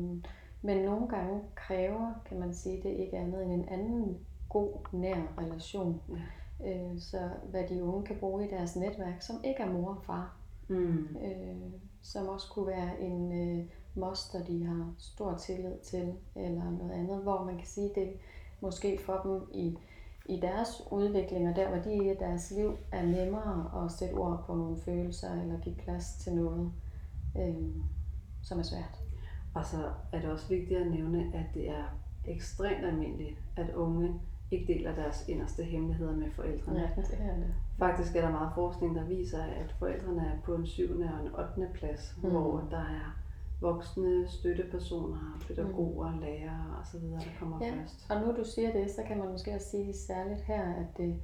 [0.62, 5.16] men nogle gange kræver, kan man sige, det ikke andet end en anden god, nær
[5.38, 6.00] relation.
[6.08, 6.70] Ja.
[6.70, 10.02] Øh, så hvad de unge kan bruge i deres netværk, som ikke er mor og
[10.04, 10.36] far.
[10.68, 11.16] Mm.
[11.24, 11.56] Øh,
[12.02, 17.22] som også kunne være en øh, moster, de har stor tillid til, eller noget andet,
[17.22, 18.12] hvor man kan sige, det
[18.60, 19.78] måske for dem i,
[20.26, 24.44] i deres udvikling, og der hvor de i deres liv, er nemmere at sætte ord
[24.46, 26.72] på nogle følelser, eller give plads til noget,
[27.38, 27.74] øh,
[28.42, 29.00] som er svært.
[29.54, 31.84] Og så er det også vigtigt at nævne, at det er
[32.24, 34.20] ekstremt almindeligt, at unge
[34.50, 36.80] ikke deler deres inderste hemmeligheder med forældrene.
[36.80, 37.54] Ja, det er det.
[37.78, 41.34] Faktisk er der meget forskning, der viser, at forældrene er på en syvende og en
[41.34, 42.30] ottende plads, mm.
[42.30, 43.21] hvor der er
[43.62, 46.20] voksne støttepersoner, pædagoger, mm.
[46.20, 47.70] lærere osv., der kommer Ja.
[47.74, 48.06] først.
[48.10, 51.20] Og nu du siger det, så kan man måske også sige særligt her, at det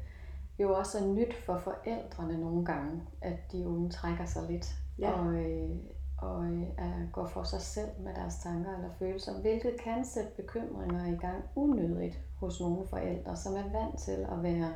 [0.58, 5.10] jo også er nyt for forældrene nogle gange, at de unge trækker sig lidt Ja.
[5.12, 5.70] og, øh,
[6.18, 11.06] og øh, går for sig selv med deres tanker eller følelser, hvilket kan sætte bekymringer
[11.06, 14.72] i gang unødigt hos nogle forældre, som er vant til at være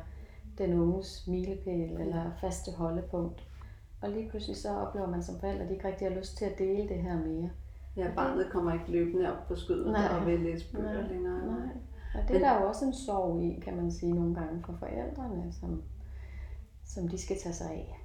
[0.57, 3.47] den unges milepæl eller faste holdepunkt.
[4.03, 6.45] Og lige pludselig så oplever man som forældre, at de ikke rigtig har lyst til
[6.45, 7.49] at dele det her mere.
[7.97, 10.07] Ja, barnet kommer ikke løbende op på skødet Nej.
[10.19, 11.45] og vil læse bøger Nej, længere.
[11.45, 11.67] Nej.
[12.15, 14.63] Og det er Men- der jo også en sorg i, kan man sige nogle gange
[14.65, 15.83] for forældrene, som,
[16.85, 17.99] som de skal tage sig af.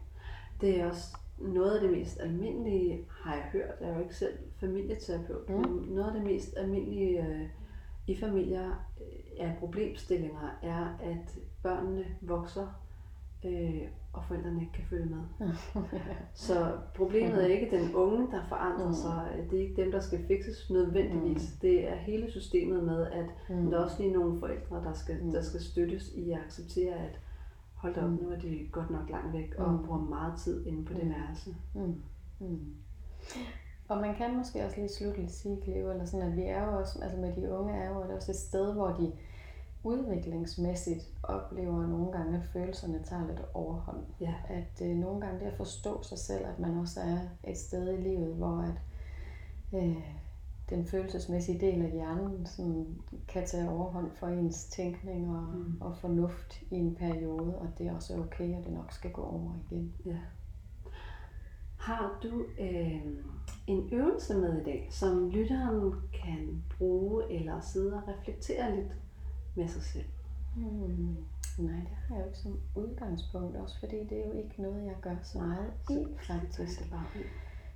[0.60, 3.74] Det er også noget af det mest almindelige, har jeg hørt.
[3.80, 5.54] Jeg er jo ikke selv familieterapeut, Mm.
[5.54, 7.48] men noget af det mest almindelige øh,
[8.06, 8.66] i familier
[9.00, 12.66] øh, af problemstillinger er, at børnene vokser
[13.44, 13.80] øh,
[14.12, 15.48] og forældrene ikke kan følge med.
[16.34, 18.92] Så problemet er ikke den unge, der forandrer Mm.
[18.94, 19.46] sig.
[19.50, 21.52] Det er ikke dem, der skal fikses nødvendigvis.
[21.62, 23.70] Det er hele systemet med, at Mm.
[23.70, 25.30] der er også lige nogle forældre, der skal, Mm.
[25.32, 27.20] der skal støttes i at acceptere, at
[27.74, 28.18] hold da op, Mm.
[28.22, 29.86] nu er de godt nok langt væk og Mm.
[29.86, 31.10] bruger meget tid inde på det Mm.
[31.10, 31.54] værelse.
[31.74, 32.02] Mm.
[32.40, 32.74] Mm.
[33.88, 36.78] Og man kan måske også lige slutligt sige, Cleo, eller sådan, at vi er jo
[36.78, 39.12] også, altså med de unge er jo også et sted, hvor de
[39.84, 44.04] udviklingsmæssigt oplever nogle gange, at følelserne tager lidt overhånd.
[44.20, 44.34] Ja.
[44.48, 47.18] At øh, nogle gange det at forstå sig selv, at man også er
[47.50, 48.80] et sted i livet, hvor at,
[49.82, 50.02] øh,
[50.70, 52.86] den følelsesmæssige del af hjernen sådan,
[53.28, 55.76] kan tage overhånd for ens tænkning og, Mm.
[55.80, 59.22] og fornuft i en periode, og det er også okay, og det nok skal gå
[59.22, 59.94] over igen.
[60.04, 60.16] Ja.
[61.78, 63.02] Har du øh,
[63.66, 68.96] en øvelse med i dag, som lytteren kan bruge eller sidde og reflektere lidt
[69.58, 70.04] med sig selv?
[70.56, 71.16] Hmm.
[71.58, 74.86] Nej, det har jeg jo ikke som udgangspunkt, også fordi det er jo ikke noget,
[74.86, 76.80] jeg gør så meget i, faktisk.
[76.80, 77.24] Det bare ud.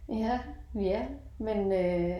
[0.09, 0.41] Ja,
[0.74, 1.07] ja,
[1.39, 2.16] men, øh,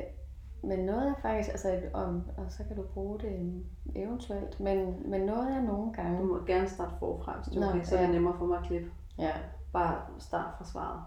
[0.63, 5.21] men noget er faktisk, altså, om, og så kan du bruge det eventuelt, men, men
[5.21, 8.01] noget er nogle Du gange, må gerne starte forfra, hvis du Nå, okay, så er
[8.01, 8.13] det ja.
[8.13, 8.91] nemmere for mig at klippe.
[9.19, 9.33] ja,
[9.73, 11.03] Bare start fra svaret.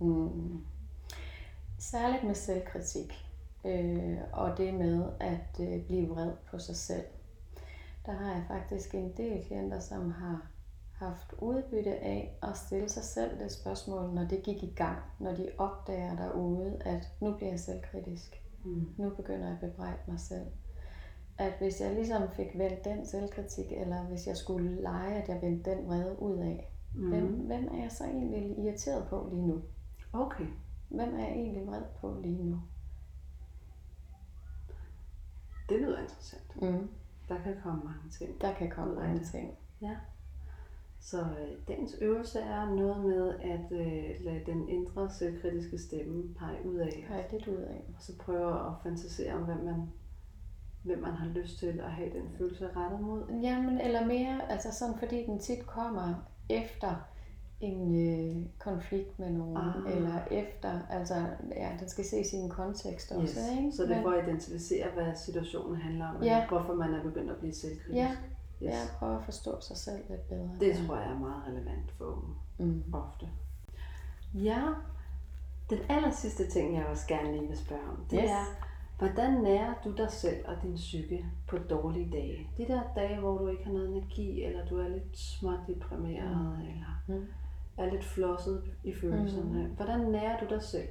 [0.00, 0.64] Mm.
[1.78, 3.26] Særligt med selvkritik.
[3.64, 7.04] Øh, og det med at øh, blive vred på sig selv.
[8.06, 10.46] Der har jeg faktisk en del klienter, som har
[10.92, 14.98] haft udbytte af at stille sig selv det spørgsmål, når det gik i gang.
[15.20, 18.42] Når de opdager derude, at nu bliver jeg selvkritisk.
[18.64, 18.88] Mm.
[18.98, 20.46] Nu begynder jeg at bebrejde mig selv.
[21.38, 25.42] At hvis jeg ligesom fik vendt den selvkritik, eller hvis jeg skulle lege, at jeg
[25.42, 27.08] vendte den vrede ud af, Mm.
[27.08, 29.62] hvem, hvem er jeg så egentlig irriteret på lige nu?
[30.12, 30.46] Okay.
[30.88, 32.60] Hvem er jeg egentlig vred på lige nu?
[35.68, 36.62] Det lyder interessant.
[36.62, 36.88] Mm.
[37.28, 38.40] Der kan komme mange ting.
[38.40, 39.26] Der kan komme mange det.
[39.26, 39.58] ting.
[39.82, 39.96] Ja.
[41.00, 46.66] Så øh, dagens øvelse er noget med at øh, lade den indre selvkritiske stemme pege
[46.68, 47.06] ud af.
[47.10, 47.84] Jeg lidt ud af.
[47.96, 49.92] Og så prøve at fantasere om, hvem man,
[50.82, 53.40] hvem man har lyst til at have den følelse rettet mod.
[53.42, 56.14] Jamen, eller mere, altså sådan, fordi den tit kommer
[56.48, 56.94] efter
[57.60, 59.96] en øh, konflikt med nogen, Ah.
[59.96, 61.14] eller efter, altså,
[61.56, 63.58] ja, den skal ses i en kontekst også, Yes.
[63.58, 63.72] ikke?
[63.72, 66.46] Så det er for at identificere, hvad situationen handler om, Ja.
[66.48, 67.94] hvorfor man er begyndt at blive selvkritisk.
[67.96, 68.10] Ja.
[68.62, 68.70] Yes.
[68.72, 70.50] Ja, prøve at forstå sig selv lidt bedre.
[70.60, 70.86] Det ja.
[70.86, 72.82] tror jeg er meget relevant for unge Mm.
[72.94, 73.26] ofte.
[74.34, 74.62] Ja,
[75.70, 78.30] den aller sidste ting, jeg også gerne lige vil spørge om, det Yes.
[78.30, 78.44] er,
[78.98, 82.48] hvordan nærer du dig selv og din psyke på dårlige dage?
[82.58, 86.36] De der dage, hvor du ikke har noget energi, eller du er lidt småt deprimeret,
[86.36, 86.52] mm.
[86.52, 87.26] eller Mm.
[87.78, 89.62] Er lidt flosset i følelserne.
[89.68, 89.74] Mm.
[89.74, 90.88] Hvordan nærer du dig selv?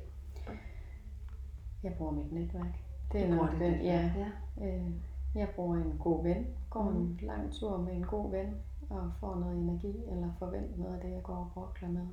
[1.84, 2.80] Jeg bruger mit netværk.
[3.12, 4.66] Det er nok den, netværk, ja.
[4.66, 4.92] Øh,
[5.36, 7.02] jeg bruger en god ven, går Mhm.
[7.02, 8.48] en lang tur med en god ven,
[8.90, 12.08] og får noget energi, eller forventer noget af det, jeg går og brokler med.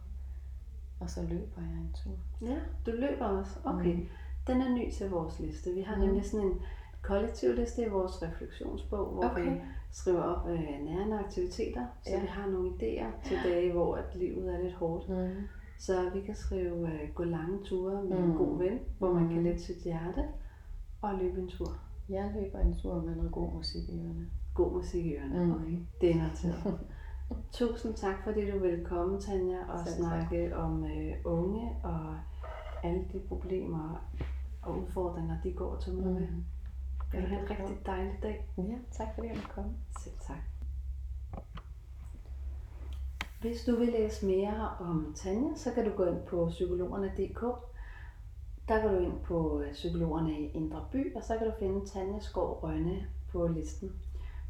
[1.00, 2.12] Og så løber jeg en tur.
[2.42, 3.58] Ja, du løber også.
[3.64, 3.94] Okay.
[3.94, 4.06] Mm.
[4.46, 5.70] Den er ny til vores liste.
[5.74, 6.02] Vi har Mm.
[6.02, 6.54] nemlig sådan en
[7.02, 9.44] kollektiv liste i vores refleksionsbog, hvor Okay.
[9.54, 9.60] vi
[9.92, 12.20] skriver op øh, nærende aktiviteter, så Ja.
[12.20, 15.08] vi har nogle idéer til dage, hvor at livet er lidt hårdt.
[15.08, 15.42] Mm.
[15.78, 18.36] Så vi kan skrive øh, gå lange ture med en Mm.
[18.36, 19.44] god ven, hvor man kan Mm.
[19.44, 20.24] lette sit hjerte,
[21.02, 21.72] og løbe en tur.
[22.08, 24.26] Jeg løber en tur med noget god musik i ørerne.
[24.54, 25.44] God musik i ørerne.
[25.44, 25.52] Mm.
[25.52, 26.78] Okay, det er noteret.
[27.52, 30.28] Tusind tak, fordi du ville komme, Tanja, og Selv tak.
[30.28, 32.14] snakke om øh, unge og
[32.82, 34.04] alle de problemer
[34.62, 36.28] og udfordringer, de går og tumler med.
[37.10, 38.48] Kan du have en rigtig dejlig dag.
[38.58, 39.72] Ja, tak fordi jeg måtte komme.
[40.00, 40.38] Selv tak.
[43.40, 47.40] Hvis du vil læse mere om Tanja, så kan du gå ind på psykologerne.dk.
[48.68, 51.86] Der går du ind på øh, psykologerne i Indre By, og så kan du finde
[51.86, 53.92] Tanja Skov Rønne på listen.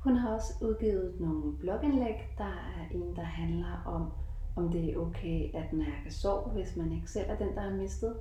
[0.04, 2.14] Hun har også udgivet nogle blogindlæg.
[2.38, 4.12] Der er en, der handler om,
[4.56, 7.76] om det er okay at mærke sorg, hvis man ikke selv er den, der har
[7.76, 8.16] mistet.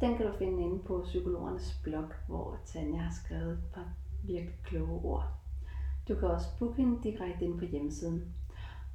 [0.00, 3.88] Den kan du finde inde på psykologernes blog, hvor Tanja har skrevet et par
[4.24, 5.24] virkelig kloge ord.
[6.08, 8.34] Du kan også booke hende direkte ind på hjemmesiden.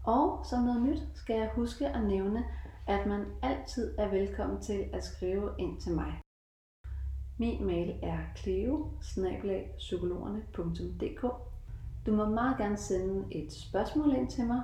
[0.04, 2.44] Og som noget nyt skal jeg huske at nævne,
[2.88, 6.22] at man altid er velkommen til at skrive ind til mig.
[7.38, 8.88] Min mail er cleo
[12.06, 14.62] Du må meget gerne sende et spørgsmål ind til mig.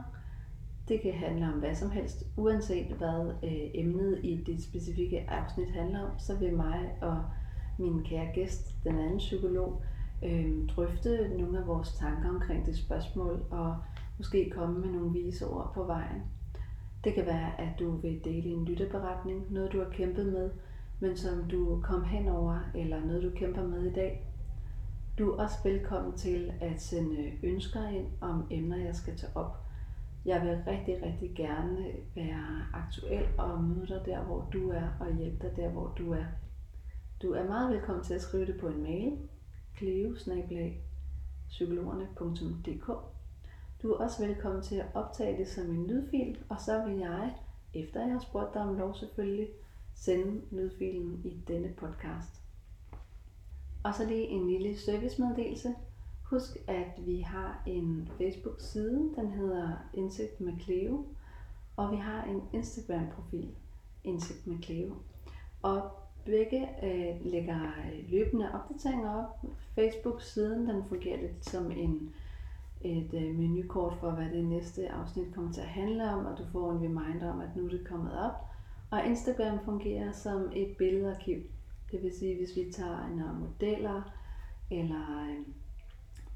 [0.89, 5.71] Det kan handle om hvad som helst, uanset hvad øh, emnet i det specifikke afsnit
[5.71, 7.23] handler om, så vil mig og
[7.77, 9.81] min kære gæst, den anden psykolog,
[10.23, 13.75] øh, drøfte nogle af vores tanker omkring det spørgsmål, og
[14.17, 16.21] måske komme med nogle vise ord på vejen.
[17.03, 20.49] Det kan være, at du vil dele en lytteberetning, noget du har kæmpet med,
[20.99, 24.27] men som du kom hen over, eller noget du kæmper med i dag.
[25.17, 29.68] Du er også velkommen til at sende ønsker ind om emner, jeg skal tage op.
[30.25, 35.17] Jeg vil rigtig, rigtig gerne være aktuel og møde dig der, hvor du er, og
[35.17, 36.25] hjælpe dig der, hvor du er.
[37.21, 39.17] Du er meget velkommen til at skrive det på en mail,
[39.77, 40.15] cleo
[43.81, 47.35] Du er også velkommen til at optage det som en lydfil, og så vil jeg,
[47.73, 49.47] efter jeg har spurgt dig om lov selvfølgelig,
[49.95, 52.41] sende lydfilen i denne podcast.
[53.83, 55.75] Og så lige en lille servicemeddelelse.
[56.29, 61.05] Husk, at vi har en Facebook-side, den hedder Indsigt med Cleo,
[61.75, 63.49] og vi har en Instagram-profil,
[64.03, 64.93] Indsigt med Cleo.
[65.61, 65.91] Og
[66.25, 69.45] begge øh, lægger øh, løbende opdateringer op.
[69.75, 72.13] Facebook-siden, den fungerer lidt som en,
[72.81, 76.43] et øh, menukort for, hvad det næste afsnit kommer til at handle om, og du
[76.51, 78.33] får en reminder om, at nu er det kommet op.
[78.91, 81.41] Og Instagram fungerer som et billedarkiv.
[81.91, 84.01] Det vil sige, hvis vi tager nogle modeller,
[84.71, 85.45] eller øh,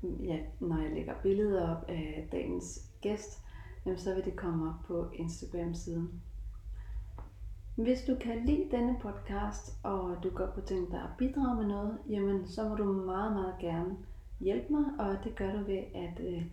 [0.04, 3.43] ja, når jeg lægger billeder op af dagens gæst,
[3.86, 6.22] jamen så vil det komme op på Instagram-siden.
[7.76, 11.66] Hvis du kan lide denne podcast, og du godt kunne tænke dig at bidrage med
[11.66, 13.97] noget, jamen så må du meget, meget gerne
[14.39, 16.45] hjælpe mig, og det gør du ved at øh,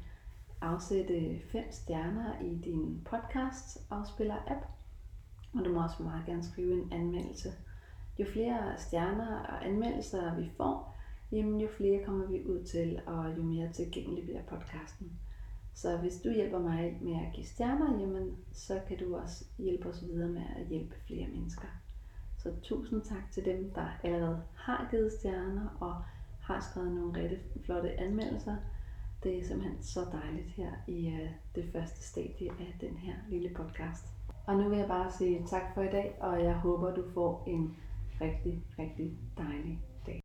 [0.61, 4.66] afsætte fem stjerner i din podcast afspiller app.
[5.55, 7.53] Og du må også meget gerne skrive en anmeldelse.
[8.18, 10.96] Jo flere stjerner og anmeldelser vi får,
[11.33, 15.12] jamen jo flere kommer vi ud til, og jo mere tilgængelig bliver podcasten.
[15.74, 19.89] Så hvis du hjælper mig med at give stjerner, jamen, så kan du også hjælpe
[19.89, 21.68] os videre med at hjælpe flere mennesker.
[22.39, 25.95] Så tusind tak til dem, der allerede har givet stjerner og
[26.41, 28.57] har skrevet nogle rigtig flotte anmeldelser.
[29.22, 33.51] Det er simpelthen så dejligt her i øh, det første stadie af den her lille
[33.55, 34.07] podcast.
[34.47, 37.45] Og nu vil jeg bare sige tak for i dag, og jeg håber, du får
[37.47, 37.76] en
[38.20, 40.20] rigtig, rigtig dejlig dag.